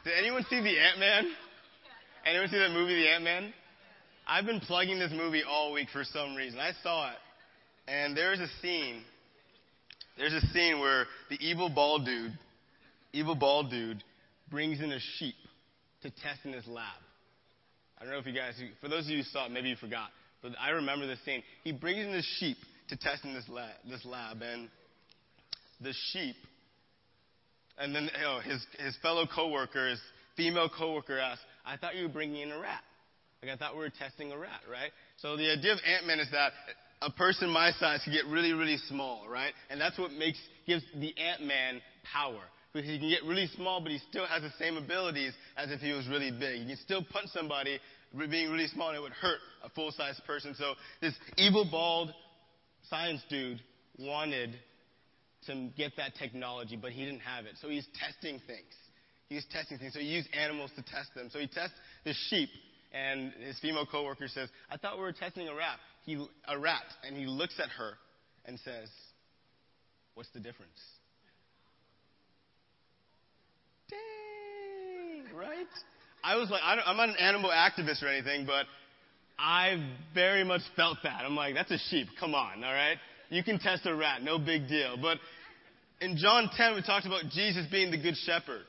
Did 0.05 0.13
anyone 0.19 0.45
see 0.49 0.61
the 0.61 0.79
Ant 0.79 0.99
Man? 0.99 1.31
Anyone 2.25 2.49
see 2.49 2.59
that 2.59 2.71
movie, 2.71 2.95
The 2.95 3.09
Ant 3.09 3.25
Man? 3.25 3.53
I've 4.27 4.45
been 4.45 4.61
plugging 4.61 4.99
this 4.99 5.13
movie 5.13 5.43
all 5.43 5.73
week 5.73 5.89
for 5.93 6.05
some 6.05 6.35
reason. 6.35 6.61
I 6.61 6.73
saw 6.83 7.11
it, 7.11 7.17
and 7.89 8.17
there's 8.17 8.39
a 8.39 8.49
scene. 8.63 9.03
There's 10.17 10.35
a 10.35 10.47
scene 10.49 10.81
where 10.81 11.07
the 11.31 11.37
evil 11.41 11.69
bald 11.69 12.05
dude, 12.05 12.33
evil 13.13 13.35
bald 13.35 13.71
dude, 13.71 14.05
brings 14.51 14.81
in 14.81 14.93
a 14.93 14.99
sheep 15.19 15.35
to 16.03 16.11
test 16.11 16.41
in 16.45 16.53
his 16.53 16.67
lab. 16.67 16.87
I 17.99 18.05
don't 18.05 18.13
know 18.13 18.19
if 18.19 18.27
you 18.27 18.35
guys, 18.35 18.55
for 18.81 18.89
those 18.89 19.05
of 19.05 19.11
you 19.11 19.19
who 19.19 19.23
saw 19.25 19.47
it, 19.47 19.53
maybe 19.53 19.71
you 19.71 19.77
forgot, 19.77 20.11
but 20.43 20.53
I 20.61 20.71
remember 20.71 21.07
this 21.07 21.19
scene. 21.25 21.43
He 21.65 21.73
brings 21.73 22.05
in 22.05 22.13
this 22.13 22.29
sheep 22.39 22.59
to 22.91 22.97
test 22.97 23.25
in 23.25 23.35
this 23.35 23.49
lab, 23.49 23.75
this 23.89 24.05
lab, 24.05 24.43
and 24.43 24.69
the 25.81 25.93
sheep, 26.13 26.37
and 27.79 27.95
then 27.95 28.11
you 28.15 28.23
know, 28.23 28.41
his 28.41 28.65
his 28.79 28.97
fellow 29.03 29.27
coworker, 29.27 29.91
his 29.91 30.01
female 30.37 30.69
coworker 30.69 31.19
asks, 31.19 31.45
"I 31.65 31.77
thought 31.77 31.97
you 31.97 32.05
were 32.05 32.13
bringing 32.13 32.43
in 32.43 32.53
a 32.53 32.59
rat." 32.59 32.83
Like 33.43 33.53
I 33.53 33.57
thought 33.57 33.75
we 33.75 33.81
were 33.81 33.91
testing 33.91 34.33
a 34.33 34.39
rat, 34.39 34.63
right? 34.71 34.91
So 35.19 35.37
the 35.37 35.51
idea 35.51 35.73
of 35.73 35.79
Ant-Man 35.87 36.19
is 36.19 36.31
that 36.33 36.53
a 37.03 37.11
person 37.11 37.49
my 37.51 37.71
size 37.73 38.01
can 38.03 38.13
get 38.13 38.27
really, 38.27 38.53
really 38.53 38.79
small, 38.89 39.29
right? 39.29 39.53
And 39.71 39.81
that's 39.81 39.99
what 39.99 40.13
makes 40.13 40.39
gives 40.67 40.83
the 40.97 41.17
Ant-Man 41.17 41.81
power. 42.13 42.43
Because 42.73 42.89
he 42.89 42.99
can 42.99 43.09
get 43.09 43.25
really 43.25 43.49
small, 43.57 43.81
but 43.81 43.93
he 43.93 43.99
still 44.11 44.27
has 44.27 44.43
the 44.43 44.53
same 44.59 44.77
abilities 44.77 45.33
as 45.57 45.71
if 45.71 45.81
he 45.81 45.93
was 45.93 46.07
really 46.09 46.31
big. 46.31 46.63
He 46.63 46.67
can 46.67 46.77
still 46.77 47.03
punch 47.03 47.29
somebody 47.31 47.79
being 48.15 48.51
really 48.51 48.67
small, 48.67 48.89
and 48.89 48.99
it 48.99 49.01
would 49.01 49.13
hurt 49.13 49.39
a 49.65 49.71
full-size 49.71 50.21
person. 50.27 50.55
So 50.59 50.75
this 51.01 51.15
evil, 51.37 51.67
bald 51.71 52.13
science 52.91 53.23
dude 53.31 53.61
wanted 53.99 54.59
to 55.47 55.69
get 55.77 55.93
that 55.97 56.15
technology, 56.17 56.77
but 56.77 56.93
he 56.93 57.05
didn't 57.05 57.21
have 57.21 57.47
it. 57.47 57.53
So 57.61 57.69
he's 57.69 57.87
testing 57.99 58.41
things. 58.47 58.75
He's 59.29 59.45
testing 59.51 59.79
things. 59.79 59.93
So 59.95 60.01
he 60.01 60.07
used 60.07 60.29
animals 60.35 60.71
to 60.77 60.83
test 60.83 61.15
them. 61.15 61.29
So 61.31 61.39
he 61.39 61.47
tests 61.47 61.75
the 62.05 62.15
sheep 62.29 62.49
and 62.93 63.33
his 63.35 63.59
female 63.61 63.87
coworker 63.87 64.29
says, 64.29 64.49
I 64.71 64.77
thought 64.77 64.97
we 64.97 65.03
were 65.03 65.13
testing 65.13 65.49
a 65.49 65.55
rat. 65.55 65.79
He, 66.05 66.27
a 66.47 66.59
rat. 66.59 66.85
And 67.07 67.17
he 67.17 67.27
looks 67.27 67.61
at 67.63 67.69
her 67.71 67.93
and 68.47 68.59
says, 68.61 68.89
What's 70.15 70.31
the 70.31 70.41
difference? 70.41 70.73
Dang, 73.89 75.37
right? 75.37 75.67
I 76.25 76.35
was 76.35 76.51
like, 76.51 76.61
I 76.65 76.91
am 76.91 76.97
not 76.97 77.11
an 77.11 77.17
animal 77.21 77.51
activist 77.51 78.03
or 78.03 78.09
anything, 78.09 78.45
but 78.45 78.67
I 79.39 79.77
very 80.15 80.43
much 80.43 80.63
felt 80.75 80.99
that. 81.05 81.23
I'm 81.25 81.37
like, 81.37 81.55
that's 81.55 81.71
a 81.71 81.79
sheep. 81.91 82.09
Come 82.19 82.35
on, 82.35 82.65
all 82.65 82.73
right? 82.73 82.97
You 83.31 83.43
can 83.43 83.59
test 83.59 83.85
a 83.87 83.95
rat, 83.95 84.23
no 84.23 84.39
big 84.39 84.69
deal. 84.69 84.97
But 85.01 85.19
in 86.01 86.17
John 86.17 86.51
10, 86.57 86.75
we 86.75 86.83
talked 86.83 87.07
about 87.07 87.25
Jesus 87.31 87.67
being 87.71 87.91
the 87.91 88.01
good 88.01 88.17
shepherd. 88.25 88.63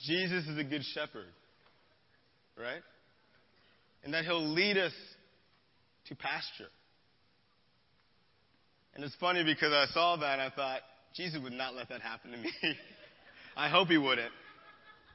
Jesus 0.00 0.46
is 0.46 0.58
a 0.58 0.64
good 0.64 0.82
shepherd, 0.94 1.28
right? 2.58 2.82
And 4.02 4.12
that 4.14 4.24
he'll 4.24 4.52
lead 4.52 4.76
us 4.76 4.92
to 6.06 6.16
pasture. 6.16 6.70
And 8.94 9.04
it's 9.04 9.14
funny 9.16 9.44
because 9.44 9.72
I 9.72 9.86
saw 9.92 10.16
that 10.16 10.40
and 10.40 10.42
I 10.42 10.50
thought, 10.50 10.80
Jesus 11.14 11.40
would 11.42 11.52
not 11.52 11.74
let 11.74 11.88
that 11.90 12.00
happen 12.00 12.32
to 12.32 12.36
me. 12.36 12.50
I 13.56 13.68
hope 13.68 13.88
he 13.88 13.98
wouldn't. 13.98 14.32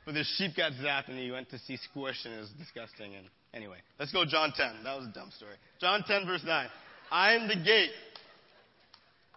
But 0.08 0.13
the 0.13 0.24
sheep 0.24 0.56
got 0.56 0.72
zapped 0.82 1.10
and 1.10 1.20
he 1.20 1.32
went 1.32 1.50
to 1.50 1.60
see 1.60 1.76
Squish 1.76 2.24
and 2.24 2.34
it 2.34 2.38
was 2.38 2.50
disgusting. 2.58 3.13
And 3.15 3.28
anyway, 3.54 3.76
let's 4.00 4.13
go 4.13 4.24
John 4.24 4.54
10. 4.56 4.86
That 4.86 4.98
was 4.98 5.10
a 5.10 5.12
dumb 5.12 5.32
story. 5.36 5.56
John 5.82 6.02
10 6.08 6.26
verse 6.26 6.43
9. 6.46 6.67
I 7.12 7.34
am 7.34 7.50
the 7.50 7.58
gate. 7.58 7.91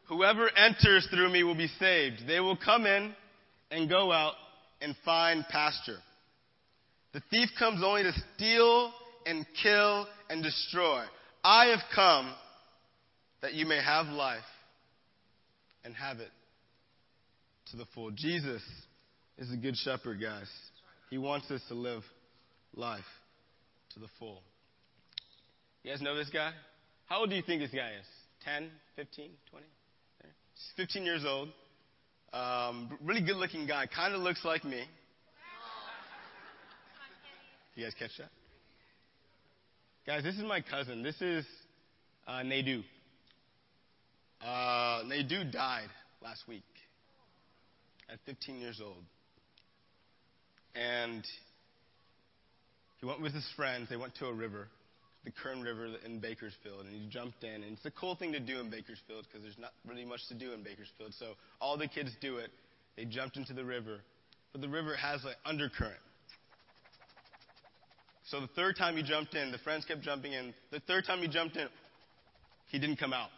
Whoever 0.09 0.49
enters 0.57 1.09
through 1.11 1.29
me 1.33 1.43
will 1.43 1.57
be 1.57 1.67
saved. 1.81 2.19
They 2.29 2.39
will 2.39 2.57
come 2.57 2.87
in 2.87 3.13
and 3.73 3.89
go 3.89 4.13
out 4.13 4.35
and 4.81 4.95
find 5.05 5.45
pasture. 5.51 5.99
The 7.15 7.23
thief 7.31 7.49
comes 7.59 7.83
only 7.85 8.05
to 8.05 8.13
steal 8.37 8.93
and 9.27 9.45
kill 9.61 10.07
and 10.29 10.41
destroy. 10.41 11.03
I 11.43 11.67
have 11.67 11.81
come 11.93 12.33
that 13.43 13.55
you 13.55 13.67
may 13.67 13.83
have 13.83 14.07
life 14.07 14.39
and 15.85 15.97
have 15.97 16.21
it 16.21 16.31
to 17.73 17.77
the 17.77 17.87
full. 17.93 18.13
Jesus 18.13 18.63
is 19.41 19.53
a 19.53 19.57
good 19.57 19.77
shepherd, 19.77 20.21
guys. 20.21 20.49
He 21.09 21.17
wants 21.17 21.51
us 21.51 21.63
to 21.69 21.75
live 21.75 22.03
life 22.75 23.01
to 23.95 24.01
the 24.01 24.07
full. 24.19 24.43
You 25.83 25.91
guys 25.91 26.03
know 26.03 26.15
this 26.15 26.29
guy? 26.29 26.53
How 27.07 27.21
old 27.21 27.31
do 27.31 27.37
you 27.37 27.43
think 27.43 27.63
this 27.63 27.71
guy 27.71 27.93
is? 27.99 28.07
10, 28.45 28.71
15, 28.97 29.31
20? 29.51 29.67
He's 30.55 30.73
15 30.77 31.05
years 31.05 31.25
old. 31.27 31.49
Um, 32.35 32.99
really 33.03 33.23
good 33.23 33.37
looking 33.37 33.67
guy. 33.67 33.87
Kind 33.87 34.15
of 34.15 34.21
looks 34.21 34.45
like 34.45 34.63
me. 34.63 34.85
You 37.75 37.85
guys 37.85 37.95
catch 37.99 38.11
that? 38.19 38.29
Guys, 40.07 40.23
this 40.23 40.35
is 40.35 40.43
my 40.43 40.61
cousin. 40.61 41.03
This 41.03 41.21
is 41.23 41.47
uh, 42.29 42.43
Nadu. 42.43 42.85
Uh, 44.43 45.03
Nadu 45.05 45.51
died 45.51 45.89
last 46.23 46.43
week 46.47 46.63
at 48.13 48.19
15 48.27 48.59
years 48.59 48.81
old. 48.85 49.03
And 50.75 51.25
he 53.01 53.07
went 53.07 53.21
with 53.21 53.33
his 53.33 53.47
friends. 53.57 53.89
They 53.89 53.97
went 53.97 54.15
to 54.17 54.27
a 54.27 54.33
river, 54.33 54.69
the 55.25 55.31
Kern 55.31 55.63
River 55.63 55.89
in 56.05 56.21
Bakersfield, 56.21 56.87
and 56.87 56.95
he 56.95 57.09
jumped 57.09 57.43
in. 57.45 57.63
And 57.63 57.77
it's 57.77 57.85
a 57.87 57.91
cool 57.91 58.15
thing 58.15 58.33
to 58.33 58.41
do 58.41 58.61
in 58.61 58.71
Bakersfield 58.71 59.27
because 59.27 59.43
there's 59.43 59.59
not 59.59 59.73
really 59.89 60.05
much 60.05 60.21
to 60.29 60.35
do 60.35 60.53
in 60.53 60.63
Bakersfield. 60.63 61.15
So 61.19 61.33
all 61.61 61.77
the 61.77 61.89
kids 61.89 62.11
do 62.21 62.37
it. 62.37 62.51
They 62.97 63.05
jumped 63.05 63.37
into 63.37 63.53
the 63.53 63.65
river. 63.65 63.99
But 64.53 64.61
the 64.61 64.69
river 64.69 64.97
has 64.97 65.25
an 65.25 65.33
undercurrent. 65.45 66.01
So 68.31 68.41
the 68.41 68.49
third 68.49 68.77
time 68.77 68.97
he 68.97 69.03
jumped 69.03 69.35
in, 69.35 69.51
the 69.51 69.59
friends 69.59 69.85
kept 69.85 70.03
jumping 70.03 70.33
in. 70.33 70.55
The 70.71 70.81
third 70.81 71.05
time 71.05 71.19
he 71.19 71.29
jumped 71.29 71.57
in, 71.57 71.67
he 72.69 72.79
didn't 72.79 72.97
come 72.97 73.13
out. 73.13 73.31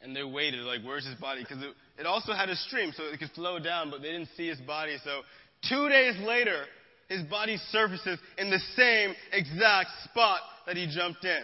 And 0.00 0.14
they 0.14 0.22
waited, 0.22 0.60
like, 0.60 0.82
where's 0.84 1.06
his 1.06 1.16
body? 1.16 1.42
Because 1.42 1.62
it, 1.62 1.74
it 1.98 2.06
also 2.06 2.32
had 2.32 2.48
a 2.50 2.56
stream, 2.56 2.92
so 2.96 3.04
it 3.04 3.18
could 3.18 3.30
flow 3.30 3.58
down, 3.58 3.90
but 3.90 4.02
they 4.02 4.12
didn't 4.12 4.28
see 4.36 4.46
his 4.48 4.60
body. 4.60 4.96
So 5.02 5.22
two 5.68 5.88
days 5.88 6.14
later, 6.26 6.64
his 7.08 7.22
body 7.24 7.58
surfaces 7.70 8.18
in 8.38 8.50
the 8.50 8.60
same 8.76 9.14
exact 9.32 9.90
spot 10.04 10.40
that 10.66 10.76
he 10.76 10.86
jumped 10.86 11.24
in. 11.24 11.42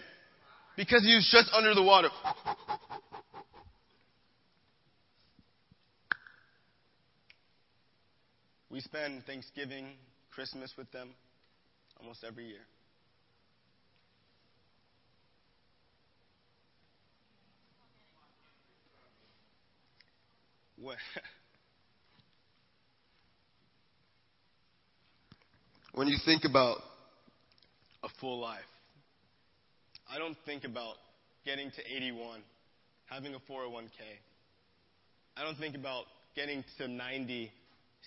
Because 0.76 1.04
he 1.04 1.14
was 1.14 1.28
just 1.30 1.50
under 1.52 1.74
the 1.74 1.83
water. 1.83 2.09
We 8.70 8.80
spend 8.80 9.24
Thanksgiving, 9.26 9.88
Christmas 10.30 10.72
with 10.78 10.90
them 10.92 11.11
almost 12.00 12.24
every 12.26 12.46
year. 12.46 12.61
When, 20.80 20.96
when 25.94 26.09
you 26.09 26.16
think 26.24 26.44
about 26.44 26.79
a 28.03 28.09
full 28.20 28.38
life, 28.40 28.61
I 30.11 30.18
don't 30.18 30.37
think 30.44 30.64
about 30.64 30.94
getting 31.44 31.70
to 31.70 31.96
81, 31.96 32.40
having 33.07 33.35
a 33.35 33.38
401k. 33.38 33.88
I 35.37 35.44
don't 35.44 35.59
think 35.59 35.74
about 35.74 36.05
getting 36.35 36.64
to 36.79 36.88
90, 36.88 37.50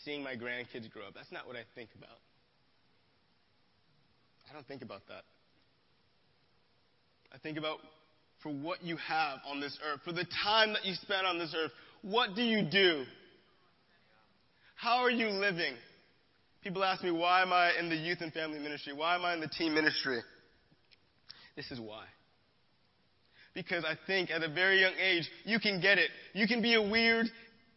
seeing 0.04 0.24
my 0.24 0.36
grandkids 0.36 0.92
grow 0.92 1.08
up. 1.08 1.14
That's 1.16 1.32
not 1.32 1.48
what 1.48 1.56
I 1.56 1.64
think 1.76 1.90
about. 1.98 2.18
I 4.50 4.54
don't 4.54 4.68
think 4.68 4.82
about 4.82 5.02
that. 5.08 5.24
I 7.34 7.38
think 7.40 7.58
about 7.58 7.80
for 8.44 8.50
what 8.50 8.84
you 8.84 8.98
have 8.98 9.40
on 9.48 9.62
this 9.62 9.78
earth, 9.84 10.02
for 10.04 10.12
the 10.12 10.26
time 10.44 10.74
that 10.74 10.86
you 10.86 10.94
spend 10.96 11.26
on 11.26 11.40
this 11.40 11.56
earth, 11.58 11.72
what 12.02 12.36
do 12.36 12.44
you 12.44 12.64
do? 12.70 13.06
How 14.76 14.98
are 14.98 15.10
you 15.10 15.30
living? 15.30 15.74
People 16.64 16.84
ask 16.84 17.04
me, 17.04 17.12
why 17.12 17.42
am 17.42 17.52
I 17.52 17.74
in 17.78 17.90
the 17.90 17.96
youth 17.96 18.20
and 18.22 18.32
family 18.32 18.58
ministry? 18.58 18.94
Why 18.94 19.16
am 19.16 19.26
I 19.26 19.34
in 19.34 19.42
the 19.42 19.50
teen 19.50 19.74
ministry? 19.74 20.22
This 21.58 21.70
is 21.72 21.80
why. 21.80 22.06
Because 23.54 23.84
I 23.86 23.96
think 24.08 24.32
at 24.32 24.42
a 24.42 24.48
very 24.48 24.80
young 24.80 24.94
age, 25.00 25.30
you 25.44 25.60
can 25.60 25.82
get 25.82 25.98
it. 25.98 26.10
You 26.34 26.48
can 26.48 26.62
be 26.62 26.76
a 26.76 26.82
weird 26.82 27.28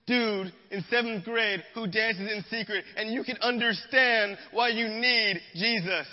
dude 0.07 0.53
in 0.70 0.85
seventh 0.88 1.25
grade 1.25 1.64
who 1.75 1.88
dances 1.88 2.31
in 2.31 2.44
secret, 2.49 2.85
and 2.96 3.12
you 3.12 3.25
can 3.25 3.37
understand 3.42 4.38
why 4.53 4.68
you 4.68 4.88
need 4.88 5.40
Jesus. 5.55 6.07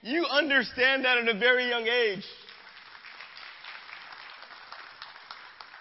You 0.00 0.24
understand 0.24 1.04
that 1.04 1.18
at 1.18 1.28
a 1.28 1.38
very 1.38 1.68
young 1.68 1.86
age. 1.86 2.24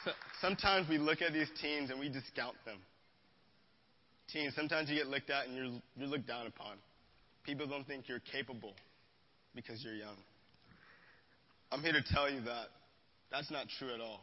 So, 0.04 0.12
sometimes 0.42 0.90
we 0.90 0.98
look 0.98 1.22
at 1.22 1.34
these 1.34 1.50
teens 1.62 1.90
and 1.90 2.00
we 2.00 2.10
discount 2.10 2.58
them. 2.66 2.78
Teens, 4.32 4.54
sometimes 4.56 4.90
you 4.90 4.96
get 4.96 5.08
looked 5.08 5.30
at 5.30 5.48
and 5.48 5.56
you're, 5.56 5.82
you're 5.96 6.08
looked 6.08 6.28
down 6.28 6.48
upon. 6.48 6.78
People 7.46 7.66
don't 7.66 7.88
think 7.88 8.10
you're 8.10 8.22
capable 8.32 8.74
because 9.56 9.82
you're 9.84 9.96
young. 9.96 10.18
I'm 11.72 11.82
here 11.82 11.94
to 11.94 12.04
tell 12.14 12.30
you 12.30 12.42
that 12.42 12.68
that's 13.32 13.50
not 13.52 13.68
true 13.80 13.94
at 13.94 14.02
all. 14.02 14.22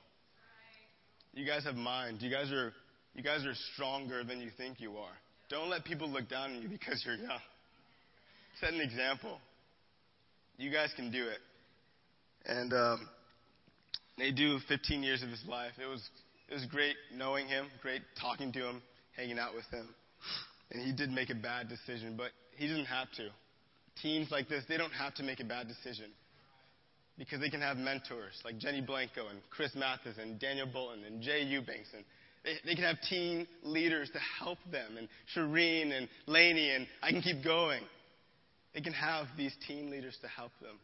You 1.33 1.47
guys 1.47 1.65
have 1.65 1.75
mind. 1.75 2.23
You 2.23 2.31
guys 2.31 2.53
are 2.53 2.73
you 3.15 3.23
guys 3.23 3.45
are 3.45 3.55
stronger 3.75 4.25
than 4.25 4.41
you 4.41 4.51
think 4.57 4.81
you 4.81 4.97
are. 4.97 5.13
Don't 5.49 5.69
let 5.69 5.85
people 5.85 6.09
look 6.09 6.29
down 6.29 6.53
on 6.53 6.63
you 6.63 6.69
because 6.69 7.03
you're 7.05 7.17
young. 7.17 7.41
Set 8.61 8.73
an 8.73 8.81
example. 8.81 9.39
You 10.57 10.71
guys 10.71 10.91
can 10.97 11.11
do 11.11 11.27
it. 11.27 11.39
And 12.47 12.73
um, 12.73 13.09
they 14.19 14.31
do 14.31 14.59
15 14.69 15.03
years 15.03 15.23
of 15.23 15.29
his 15.29 15.43
life. 15.49 15.73
It 15.83 15.87
was 15.87 16.03
it 16.49 16.55
was 16.55 16.65
great 16.67 16.97
knowing 17.17 17.47
him, 17.47 17.67
great 17.83 18.03
talking 18.21 18.53
to 18.53 18.59
him, 18.69 18.83
hanging 19.17 19.39
out 19.39 19.55
with 19.55 19.67
him. 19.67 19.89
And 20.71 20.83
he 20.83 20.93
did 20.93 21.11
make 21.11 21.31
a 21.31 21.35
bad 21.35 21.69
decision, 21.69 22.17
but 22.17 22.31
he 22.57 22.67
didn't 22.67 22.87
have 22.87 23.11
to. 23.17 23.29
Teens 24.03 24.31
like 24.31 24.49
this, 24.49 24.65
they 24.69 24.77
don't 24.77 24.93
have 24.93 25.15
to 25.17 25.23
make 25.23 25.41
a 25.41 25.45
bad 25.45 25.69
decision 25.69 26.11
because 27.17 27.41
they 27.41 27.51
can 27.51 27.61
have 27.61 27.77
mentors 27.77 28.35
like 28.45 28.59
Jenny 28.59 28.81
Blanco 28.81 29.29
and 29.29 29.39
Chris 29.51 29.71
Mathis 29.77 30.17
and 30.21 30.39
Daniel 30.41 30.67
Bolton 30.67 31.05
and 31.05 31.23
Jay 31.23 31.43
Eubanks 31.43 31.89
and 31.95 32.05
they, 32.45 32.55
they 32.65 32.75
can 32.75 32.85
have 32.85 32.97
teen 33.09 33.47
leaders 33.63 34.11
to 34.13 34.19
help 34.39 34.59
them 34.71 34.97
and 34.99 35.09
Shireen 35.35 35.97
and 35.97 36.09
Laney 36.27 36.71
and 36.71 36.87
I 37.03 37.11
can 37.11 37.23
keep 37.23 37.45
going. 37.45 37.83
They 38.75 38.81
can 38.81 38.93
have 38.93 39.27
these 39.37 39.55
team 39.69 39.91
leaders 39.91 40.19
to 40.23 40.29
help 40.29 40.51
them. 40.61 40.77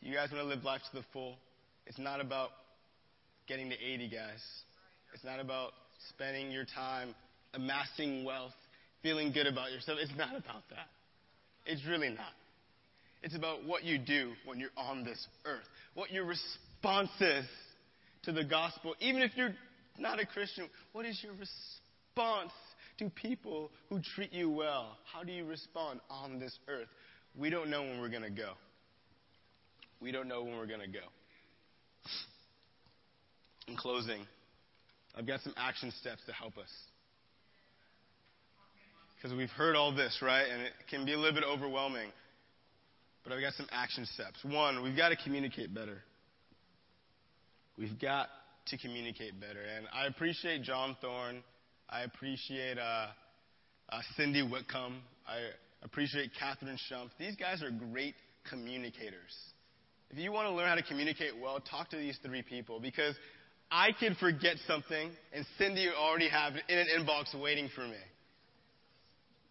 You 0.00 0.14
guys 0.14 0.30
want 0.30 0.44
to 0.44 0.48
live 0.48 0.64
life 0.64 0.82
to 0.90 0.98
the 0.98 1.04
full? 1.12 1.36
It's 1.86 1.98
not 1.98 2.20
about 2.20 2.50
getting 3.46 3.70
to 3.70 3.74
80, 3.74 4.08
guys. 4.10 4.42
It's 5.14 5.24
not 5.24 5.40
about 5.40 5.72
spending 6.10 6.50
your 6.50 6.64
time 6.64 7.14
amassing 7.54 8.24
wealth, 8.24 8.54
feeling 9.02 9.32
good 9.32 9.46
about 9.46 9.72
yourself. 9.72 9.98
It's 10.00 10.16
not 10.16 10.30
about 10.30 10.68
that. 10.70 10.88
It's 11.66 11.84
really 11.86 12.10
not. 12.10 12.32
It's 13.22 13.34
about 13.34 13.64
what 13.64 13.84
you 13.84 13.98
do 13.98 14.32
when 14.44 14.60
you're 14.60 14.70
on 14.76 15.04
this 15.04 15.26
earth, 15.44 15.64
what 15.94 16.10
your 16.10 16.24
response 16.24 17.10
is 17.20 17.44
to 18.22 18.32
the 18.32 18.44
gospel. 18.44 18.94
Even 19.00 19.22
if 19.22 19.32
you're 19.36 19.54
not 19.98 20.20
a 20.20 20.26
Christian, 20.26 20.68
what 20.92 21.04
is 21.04 21.20
your 21.22 21.32
response 21.32 22.52
to 22.98 23.10
people 23.10 23.70
who 23.88 24.00
treat 24.14 24.32
you 24.32 24.50
well? 24.50 24.96
How 25.12 25.24
do 25.24 25.32
you 25.32 25.44
respond 25.44 26.00
on 26.08 26.38
this 26.38 26.56
earth? 26.68 26.88
We 27.36 27.50
don't 27.50 27.70
know 27.70 27.82
when 27.82 28.00
we're 28.00 28.08
going 28.08 28.22
to 28.22 28.30
go. 28.30 28.52
We 30.00 30.12
don't 30.12 30.28
know 30.28 30.42
when 30.44 30.56
we're 30.56 30.66
going 30.66 30.80
to 30.80 30.86
go. 30.86 31.06
In 33.66 33.76
closing, 33.76 34.26
I've 35.18 35.26
got 35.26 35.40
some 35.40 35.54
action 35.56 35.92
steps 36.00 36.22
to 36.26 36.32
help 36.32 36.56
us. 36.56 36.70
Because 39.16 39.36
we've 39.36 39.50
heard 39.50 39.74
all 39.74 39.92
this, 39.94 40.20
right? 40.22 40.46
And 40.48 40.62
it 40.62 40.72
can 40.88 41.04
be 41.04 41.12
a 41.12 41.18
little 41.18 41.34
bit 41.34 41.44
overwhelming. 41.44 42.10
But 43.24 43.32
I've 43.32 43.40
got 43.40 43.54
some 43.54 43.66
action 43.72 44.06
steps. 44.06 44.38
One, 44.44 44.82
we've 44.82 44.96
got 44.96 45.08
to 45.08 45.16
communicate 45.16 45.74
better. 45.74 45.98
We've 47.76 47.98
got 48.00 48.28
to 48.66 48.78
communicate 48.78 49.40
better. 49.40 49.60
And 49.76 49.86
I 49.92 50.06
appreciate 50.06 50.62
John 50.62 50.96
Thorne 51.00 51.42
I 51.90 52.02
appreciate 52.02 52.78
uh, 52.78 53.06
uh, 53.88 54.00
Cindy 54.16 54.42
Whitcomb. 54.42 55.00
I 55.26 55.38
appreciate 55.82 56.32
Catherine 56.38 56.78
Shump. 56.90 57.10
These 57.18 57.36
guys 57.36 57.62
are 57.62 57.70
great 57.70 58.14
communicators. 58.50 59.32
If 60.10 60.18
you 60.18 60.30
want 60.30 60.48
to 60.48 60.52
learn 60.52 60.68
how 60.68 60.74
to 60.74 60.82
communicate 60.82 61.32
well, 61.40 61.60
talk 61.60 61.88
to 61.90 61.96
these 61.96 62.18
three 62.22 62.42
people 62.42 62.78
because 62.78 63.14
I 63.70 63.90
could 63.92 64.16
forget 64.16 64.56
something 64.66 65.10
and 65.32 65.44
Cindy 65.58 65.88
already 65.88 66.28
have 66.28 66.54
it 66.56 66.62
in 66.68 66.78
an 66.78 66.86
inbox 66.98 67.38
waiting 67.38 67.68
for 67.74 67.86
me. 67.86 67.96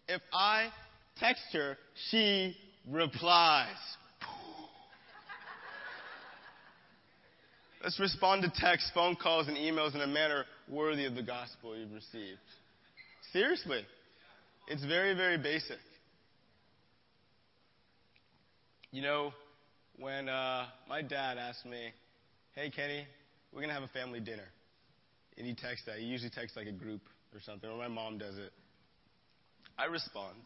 If 0.08 0.22
I 0.32 0.68
text 1.18 1.42
her, 1.52 1.76
she 2.10 2.56
replies. 2.90 3.76
Let's 7.82 8.00
respond 8.00 8.42
to 8.42 8.52
texts, 8.60 8.90
phone 8.92 9.14
calls, 9.14 9.46
and 9.46 9.56
emails 9.56 9.94
in 9.94 10.00
a 10.00 10.06
manner 10.06 10.44
worthy 10.68 11.04
of 11.04 11.14
the 11.14 11.22
gospel 11.22 11.76
you've 11.76 11.92
received. 11.92 12.40
Seriously. 13.32 13.86
It's 14.66 14.84
very, 14.84 15.14
very 15.14 15.38
basic. 15.38 15.78
You 18.90 19.02
know, 19.02 19.32
when 19.98 20.28
uh, 20.28 20.66
my 20.88 21.02
dad 21.02 21.38
asked 21.38 21.66
me, 21.66 21.92
hey, 22.54 22.70
Kenny, 22.70 23.06
we're 23.52 23.60
going 23.60 23.68
to 23.68 23.74
have 23.74 23.82
a 23.82 23.88
family 23.88 24.20
dinner. 24.20 24.48
And 25.36 25.46
he 25.46 25.54
texts 25.54 25.86
that. 25.86 25.98
He 25.98 26.04
usually 26.04 26.30
texts 26.30 26.56
like 26.56 26.66
a 26.66 26.72
group 26.72 27.02
or 27.34 27.40
something, 27.40 27.68
or 27.68 27.78
my 27.78 27.88
mom 27.88 28.18
does 28.18 28.36
it. 28.36 28.52
I 29.78 29.86
respond. 29.86 30.42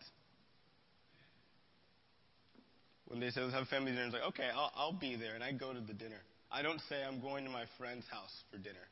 When 3.07 3.21
they 3.21 3.31
say, 3.31 3.41
let's 3.41 3.55
have 3.55 3.65
a 3.65 3.67
family 3.67 3.93
dinner, 3.93 4.05
it's 4.05 4.15
like, 4.15 4.29
okay, 4.29 4.49
I'll, 4.55 4.73
I'll 4.75 4.93
be 4.93 5.17
there. 5.17 5.35
And 5.35 5.43
I 5.43 5.53
go 5.53 5.73
to 5.73 5.81
the 5.81 5.95
dinner. 5.95 6.21
I 6.51 6.63
don't 6.63 6.81
say 6.89 7.03
I'm 7.03 7.21
going 7.21 7.45
to 7.45 7.51
my 7.51 7.65
friend's 7.79 8.07
house 8.11 8.33
for 8.51 8.59
dinner. 8.59 8.85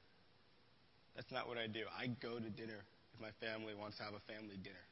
That's 1.15 1.31
not 1.31 1.49
what 1.49 1.59
I 1.59 1.67
do. 1.67 1.81
I 1.97 2.07
go 2.23 2.39
to 2.39 2.51
dinner 2.51 2.81
if 3.15 3.21
my 3.21 3.31
family 3.41 3.75
wants 3.75 3.99
to 3.99 4.05
have 4.05 4.15
a 4.15 4.33
family 4.33 4.57
dinner. 4.57 4.85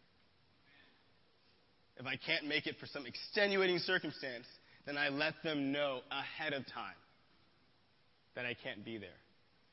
If 1.97 2.07
I 2.07 2.17
can't 2.17 2.47
make 2.47 2.67
it 2.67 2.77
for 2.79 2.87
some 2.87 3.07
extenuating 3.07 3.79
circumstance, 3.79 4.47
then 4.87 4.97
I 4.97 5.09
let 5.09 5.35
them 5.43 5.73
know 5.73 6.01
ahead 6.11 6.53
of 6.53 6.67
time 6.67 6.95
that 8.35 8.47
I 8.47 8.55
can't 8.55 8.85
be 8.85 8.99
there. 8.99 9.11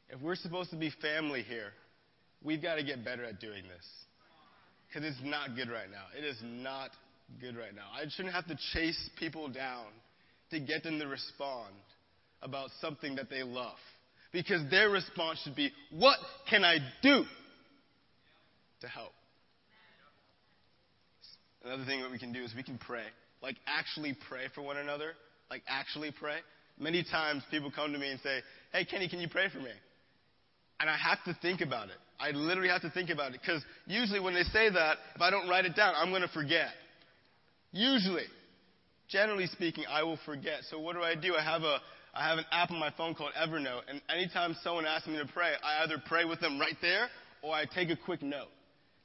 If 0.09 0.21
we're 0.21 0.35
supposed 0.35 0.69
to 0.71 0.75
be 0.75 0.91
family 1.01 1.41
here, 1.41 1.71
we've 2.43 2.61
got 2.61 2.75
to 2.75 2.83
get 2.83 3.03
better 3.03 3.23
at 3.23 3.39
doing 3.39 3.63
this. 3.63 3.85
Because 4.87 5.09
it's 5.09 5.21
not 5.23 5.55
good 5.55 5.69
right 5.69 5.89
now. 5.89 6.05
It 6.17 6.23
is 6.23 6.37
not 6.43 6.91
good 7.41 7.57
right 7.57 7.75
now. 7.75 7.87
I 7.93 8.05
shouldn't 8.09 8.33
have 8.33 8.47
to 8.47 8.57
chase 8.73 9.09
people 9.17 9.49
down 9.49 9.85
to 10.51 10.59
get 10.59 10.83
them 10.83 10.99
to 10.99 11.07
respond 11.07 11.73
about 12.41 12.69
something 12.79 13.15
that 13.15 13.29
they 13.29 13.43
love. 13.43 13.77
Because 14.31 14.61
their 14.69 14.89
response 14.89 15.39
should 15.43 15.55
be, 15.55 15.71
What 15.91 16.17
can 16.49 16.63
I 16.63 16.77
do 17.01 17.23
to 18.81 18.87
help? 18.87 19.11
Another 21.63 21.85
thing 21.85 22.01
that 22.01 22.11
we 22.11 22.19
can 22.19 22.31
do 22.31 22.43
is 22.43 22.53
we 22.55 22.63
can 22.63 22.77
pray. 22.77 23.05
Like, 23.41 23.55
actually 23.65 24.15
pray 24.29 24.43
for 24.53 24.61
one 24.61 24.77
another. 24.77 25.13
Like, 25.49 25.63
actually 25.67 26.11
pray. 26.11 26.37
Many 26.79 27.03
times 27.03 27.43
people 27.49 27.71
come 27.71 27.93
to 27.93 27.99
me 27.99 28.11
and 28.11 28.19
say, 28.21 28.39
Hey, 28.71 28.85
Kenny, 28.85 29.07
can 29.07 29.19
you 29.19 29.29
pray 29.29 29.49
for 29.49 29.59
me? 29.59 29.71
And 30.79 30.89
I 30.89 30.97
have 30.97 31.23
to 31.25 31.37
think 31.41 31.61
about 31.61 31.87
it. 31.87 31.95
I 32.19 32.31
literally 32.31 32.69
have 32.69 32.81
to 32.81 32.89
think 32.89 33.09
about 33.09 33.33
it. 33.33 33.41
Because 33.41 33.63
usually 33.85 34.19
when 34.19 34.33
they 34.33 34.43
say 34.43 34.69
that, 34.69 34.97
if 35.15 35.21
I 35.21 35.29
don't 35.29 35.47
write 35.49 35.65
it 35.65 35.75
down, 35.75 35.93
I'm 35.95 36.09
going 36.09 36.21
to 36.21 36.27
forget. 36.27 36.69
Usually. 37.71 38.25
Generally 39.07 39.47
speaking, 39.47 39.85
I 39.89 40.03
will 40.03 40.19
forget. 40.25 40.61
So 40.69 40.79
what 40.79 40.95
do 40.95 41.01
I 41.01 41.15
do? 41.15 41.35
I 41.35 41.43
have 41.43 41.61
a, 41.61 41.79
I 42.13 42.27
have 42.27 42.37
an 42.37 42.45
app 42.51 42.71
on 42.71 42.79
my 42.79 42.91
phone 42.97 43.13
called 43.13 43.31
Evernote, 43.37 43.81
and 43.89 44.01
anytime 44.09 44.55
someone 44.63 44.85
asks 44.85 45.07
me 45.07 45.17
to 45.17 45.27
pray, 45.31 45.51
I 45.63 45.83
either 45.83 46.01
pray 46.07 46.25
with 46.25 46.39
them 46.39 46.59
right 46.59 46.77
there 46.81 47.07
or 47.43 47.53
I 47.53 47.65
take 47.65 47.89
a 47.89 47.97
quick 47.97 48.21
note 48.23 48.47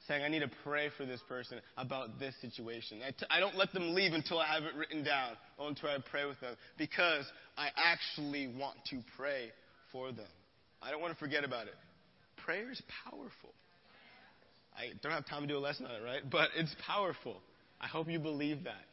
saying, 0.07 0.23
I 0.23 0.29
need 0.29 0.39
to 0.39 0.51
pray 0.63 0.89
for 0.97 1.05
this 1.05 1.21
person 1.27 1.59
about 1.77 2.19
this 2.19 2.33
situation. 2.41 3.01
I 3.05 3.11
t- 3.11 3.25
I 3.29 3.39
don't 3.39 3.55
let 3.55 3.71
them 3.73 3.93
leave 3.93 4.13
until 4.13 4.39
I 4.39 4.47
have 4.47 4.63
it 4.63 4.75
written 4.75 5.03
down 5.03 5.33
or 5.59 5.67
until 5.69 5.89
I 5.89 5.97
pray 6.09 6.25
with 6.25 6.39
them 6.39 6.55
because 6.77 7.25
I 7.61 7.69
actually 7.75 8.47
want 8.47 8.77
to 8.89 9.01
pray 9.15 9.51
for 9.91 10.11
them. 10.11 10.25
I 10.81 10.89
don't 10.89 10.99
want 10.99 11.13
to 11.13 11.19
forget 11.19 11.43
about 11.43 11.67
it. 11.67 11.75
Prayer 12.43 12.71
is 12.71 12.81
powerful. 13.05 13.53
I 14.75 14.93
don't 15.03 15.11
have 15.11 15.27
time 15.27 15.43
to 15.43 15.47
do 15.47 15.57
a 15.57 15.59
lesson 15.59 15.85
on 15.85 15.91
it, 15.91 16.03
right? 16.03 16.21
But 16.27 16.49
it's 16.57 16.75
powerful. 16.87 17.37
I 17.79 17.85
hope 17.85 18.09
you 18.09 18.17
believe 18.17 18.63
that. 18.63 18.83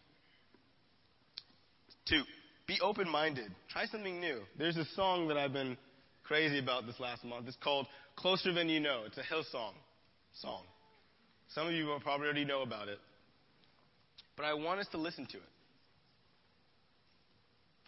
Two, 2.11 2.23
be 2.67 2.79
open 2.83 3.09
minded. 3.09 3.51
Try 3.71 3.87
something 3.87 4.21
new. 4.21 4.41
There's 4.59 4.77
a 4.77 4.85
song 4.95 5.29
that 5.29 5.39
I've 5.39 5.55
been 5.55 5.79
crazy 6.25 6.59
about 6.59 6.85
this 6.85 7.01
last 7.01 7.25
month. 7.25 7.49
It's 7.49 7.57
called 7.65 7.87
Closer 8.17 8.53
Than 8.53 8.69
You 8.69 8.81
Know. 8.81 9.05
It's 9.07 9.17
a 9.17 9.23
Hillsong 9.23 9.73
song. 10.43 10.65
Some 11.55 11.69
of 11.69 11.73
you 11.73 11.87
will 11.87 12.01
probably 12.01 12.27
already 12.27 12.45
know 12.45 12.61
about 12.61 12.89
it. 12.89 12.99
But 14.37 14.45
I 14.45 14.53
want 14.53 14.81
us 14.81 14.87
to 14.93 14.99
listen 14.99 15.25
to 15.25 15.39
it. 15.39 15.43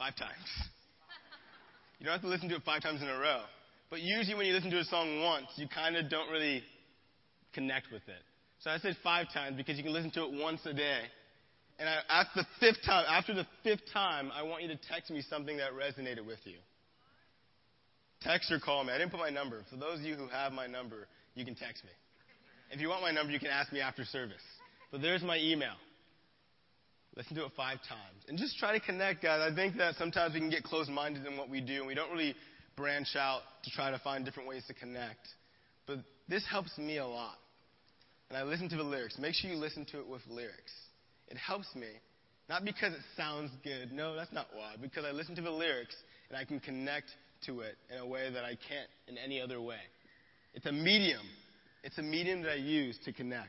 Five 0.01 0.17
times. 0.17 0.49
You 2.01 2.07
don't 2.07 2.15
have 2.15 2.23
to 2.23 2.29
listen 2.29 2.49
to 2.49 2.57
it 2.57 2.63
five 2.65 2.83
times 2.83 3.03
in 3.03 3.09
a 3.09 3.19
row. 3.19 3.43
But 3.91 4.01
usually 4.01 4.35
when 4.35 4.47
you 4.47 4.55
listen 4.55 4.71
to 4.71 4.81
a 4.81 4.85
song 4.85 5.23
once, 5.23 5.47
you 5.57 5.69
kind 5.69 5.95
of 5.95 6.09
don't 6.09 6.31
really 6.31 6.65
connect 7.53 7.93
with 7.93 8.03
it. 8.09 8.23
So 8.61 8.71
I 8.71 8.79
said 8.79 8.97
five 9.05 9.27
times 9.33 9.57
because 9.57 9.77
you 9.77 9.85
can 9.85 9.93
listen 9.93 10.11
to 10.13 10.25
it 10.25 10.33
once 10.43 10.65
a 10.65 10.73
day 10.73 11.03
and 11.81 11.89
I, 11.89 11.97
after 12.11 12.43
the 12.43 12.47
fifth 12.61 12.85
time, 12.85 13.07
after 13.09 13.33
the 13.33 13.47
fifth 13.65 13.91
time, 13.93 14.31
I 14.35 14.43
want 14.43 14.63
you 14.63 14.69
to 14.69 14.77
text 14.77 15.11
me 15.11 15.23
something 15.23 15.57
that 15.57 15.73
resonated 15.73 16.27
with 16.27 16.39
you. 16.45 16.59
Text 18.21 18.53
or 18.53 18.61
call 18.61 18.85
me. 18.85 18.93
I 18.93 18.99
didn't 18.99 19.11
put 19.11 19.19
my 19.19 19.31
number. 19.31 19.65
For 19.71 19.77
those 19.77 20.01
of 20.01 20.05
you 20.05 20.15
who 20.15 20.29
have 20.29 20.53
my 20.53 20.67
number, 20.67 21.09
you 21.35 21.47
can 21.47 21.55
text 21.55 21.83
me. 21.83 21.91
If 22.71 22.81
you 22.81 22.91
want 22.91 23.01
my 23.01 23.11
number, 23.11 23.33
you 23.33 23.41
can 23.41 23.49
ask 23.49 23.73
me 23.73 23.81
after 23.81 24.05
service. 24.05 24.43
But 24.93 25.01
there's 25.01 25.23
my 25.23 25.39
email. 25.39 25.73
Listen 27.17 27.37
to 27.37 27.45
it 27.45 27.53
five 27.57 27.79
times. 27.89 28.25
And 28.29 28.39
just 28.39 28.57
try 28.59 28.79
to 28.79 28.85
connect, 28.85 29.23
guys. 29.23 29.41
I 29.41 29.55
think 29.55 29.77
that 29.79 29.97
sometimes 29.97 30.35
we 30.35 30.41
can 30.41 30.51
get 30.51 30.63
closed 30.63 30.91
minded 30.91 31.27
in 31.27 31.37
what 31.37 31.51
we 31.51 31.61
do, 31.61 31.79
and 31.79 31.87
we 31.87 31.95
don't 31.95 32.11
really 32.13 32.35
branch 32.77 33.17
out 33.17 33.41
to 33.65 33.71
try 33.71 33.91
to 33.91 33.99
find 33.99 34.25
different 34.25 34.49
ways 34.49 34.65
to 34.69 34.75
connect. 34.75 35.27
But 35.87 35.99
this 36.29 36.45
helps 36.49 36.77
me 36.79 36.99
a 36.99 37.07
lot. 37.07 37.37
And 38.29 38.39
I 38.39 38.45
listen 38.45 38.69
to 38.69 38.77
the 38.77 38.85
lyrics. 38.85 39.19
Make 39.19 39.35
sure 39.35 39.51
you 39.51 39.57
listen 39.57 39.85
to 39.87 39.99
it 39.99 40.07
with 40.07 40.23
lyrics. 40.31 40.73
It 41.29 41.37
helps 41.37 41.75
me. 41.75 41.89
Not 42.49 42.65
because 42.65 42.93
it 42.93 43.01
sounds 43.17 43.51
good. 43.65 43.93
No, 43.93 44.15
that's 44.15 44.33
not 44.33 44.47
why. 44.55 44.75
Because 44.81 45.05
I 45.05 45.11
listen 45.11 45.35
to 45.37 45.43
the 45.43 45.51
lyrics 45.51 45.97
and 46.29 46.39
I 46.39 46.45
can 46.45 46.61
connect 46.61 47.11
to 47.47 47.61
it 47.61 47.77
in 47.93 47.99
a 47.99 48.07
way 48.07 48.31
that 48.33 48.45
I 48.45 48.51
can't 48.69 48.89
in 49.09 49.19
any 49.19 49.41
other 49.41 49.61
way. 49.61 49.81
It's 50.55 50.67
a 50.67 50.73
medium. 50.73 51.23
It's 51.83 51.99
a 51.99 52.03
medium 52.03 52.43
that 52.43 52.53
I 52.53 52.57
use 52.57 52.99
to 53.05 53.13
connect. 53.13 53.49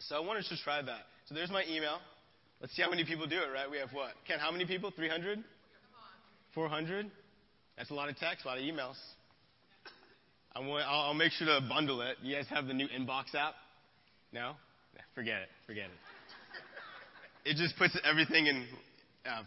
So 0.00 0.16
I 0.16 0.20
wanted 0.20 0.44
to 0.46 0.56
try 0.62 0.82
that. 0.82 1.02
So 1.26 1.34
there's 1.34 1.50
my 1.50 1.64
email. 1.64 1.98
Let's 2.60 2.74
see 2.76 2.82
how 2.82 2.90
many 2.90 3.04
people 3.04 3.26
do 3.26 3.36
it, 3.36 3.52
right? 3.52 3.70
We 3.70 3.78
have 3.78 3.90
what? 3.92 4.12
Ken, 4.26 4.38
how 4.38 4.50
many 4.50 4.66
people? 4.66 4.90
300? 4.94 5.42
400? 6.54 7.10
That's 7.76 7.90
a 7.90 7.94
lot 7.94 8.08
of 8.08 8.16
text, 8.18 8.44
a 8.44 8.48
lot 8.48 8.58
of 8.58 8.64
emails. 8.64 8.96
i 10.54 10.60
will 10.60 10.76
I'll 10.76 11.14
make 11.14 11.32
sure 11.32 11.46
to 11.46 11.66
bundle 11.66 12.02
it. 12.02 12.16
You 12.22 12.36
guys 12.36 12.46
have 12.50 12.66
the 12.66 12.74
new 12.74 12.86
inbox 12.88 13.34
app? 13.34 13.54
No? 14.32 14.52
Forget 15.14 15.42
it. 15.42 15.48
Forget 15.66 15.86
it 15.86 16.10
it 17.44 17.56
just 17.56 17.76
puts 17.76 17.96
everything 18.04 18.46
in. 18.46 18.66
Uh, 19.24 19.42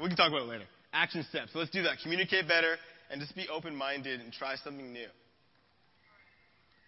we 0.00 0.08
can 0.08 0.16
talk 0.16 0.28
about 0.28 0.42
it 0.42 0.48
later. 0.48 0.64
Action 0.92 1.24
steps. 1.28 1.50
Let's 1.54 1.70
do 1.70 1.82
that. 1.82 1.98
Communicate 2.02 2.48
better 2.48 2.76
and 3.10 3.20
just 3.20 3.34
be 3.34 3.46
open 3.48 3.74
minded 3.74 4.20
and 4.20 4.32
try 4.32 4.56
something 4.56 4.92
new. 4.92 5.06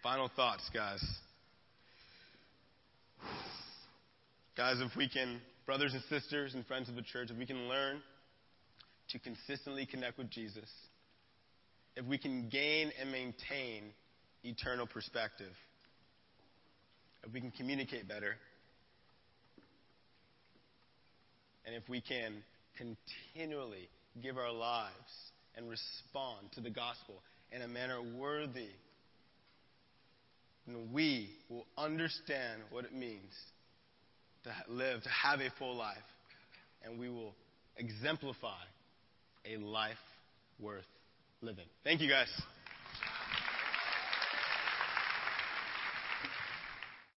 Final 0.03 0.29
thoughts, 0.35 0.69
guys. 0.73 1.03
Guys, 4.55 4.77
if 4.79 4.95
we 4.95 5.07
can, 5.09 5.39
brothers 5.67 5.93
and 5.93 6.01
sisters 6.09 6.55
and 6.55 6.65
friends 6.65 6.89
of 6.89 6.95
the 6.95 7.03
church, 7.03 7.29
if 7.29 7.37
we 7.37 7.45
can 7.45 7.69
learn 7.69 8.01
to 9.09 9.19
consistently 9.19 9.85
connect 9.85 10.17
with 10.17 10.31
Jesus, 10.31 10.69
if 11.95 12.05
we 12.05 12.17
can 12.17 12.49
gain 12.49 12.91
and 12.99 13.11
maintain 13.11 13.91
eternal 14.43 14.87
perspective, 14.87 15.51
if 17.23 17.31
we 17.31 17.39
can 17.39 17.51
communicate 17.51 18.07
better, 18.07 18.35
And 21.67 21.75
if 21.75 21.87
we 21.89 21.99
can 21.99 22.33
continually 22.77 23.89
give 24.23 24.37
our 24.37 24.53
lives 24.53 24.93
and 25.55 25.69
respond 25.69 26.49
to 26.53 26.61
the 26.61 26.69
gospel 26.69 27.15
in 27.51 27.61
a 27.61 27.67
manner 27.67 28.01
worthy, 28.01 28.69
then 30.65 30.87
we 30.93 31.29
will 31.49 31.67
understand 31.77 32.61
what 32.69 32.85
it 32.85 32.93
means 32.93 33.33
to 34.43 34.71
live, 34.71 35.03
to 35.03 35.09
have 35.09 35.39
a 35.39 35.49
full 35.57 35.75
life, 35.75 35.97
and 36.83 36.99
we 36.99 37.09
will 37.09 37.33
exemplify 37.77 38.61
a 39.45 39.57
life 39.57 39.97
worth 40.59 40.85
living. 41.41 41.65
Thank 41.83 42.01
you, 42.01 42.09
guys. 42.09 42.27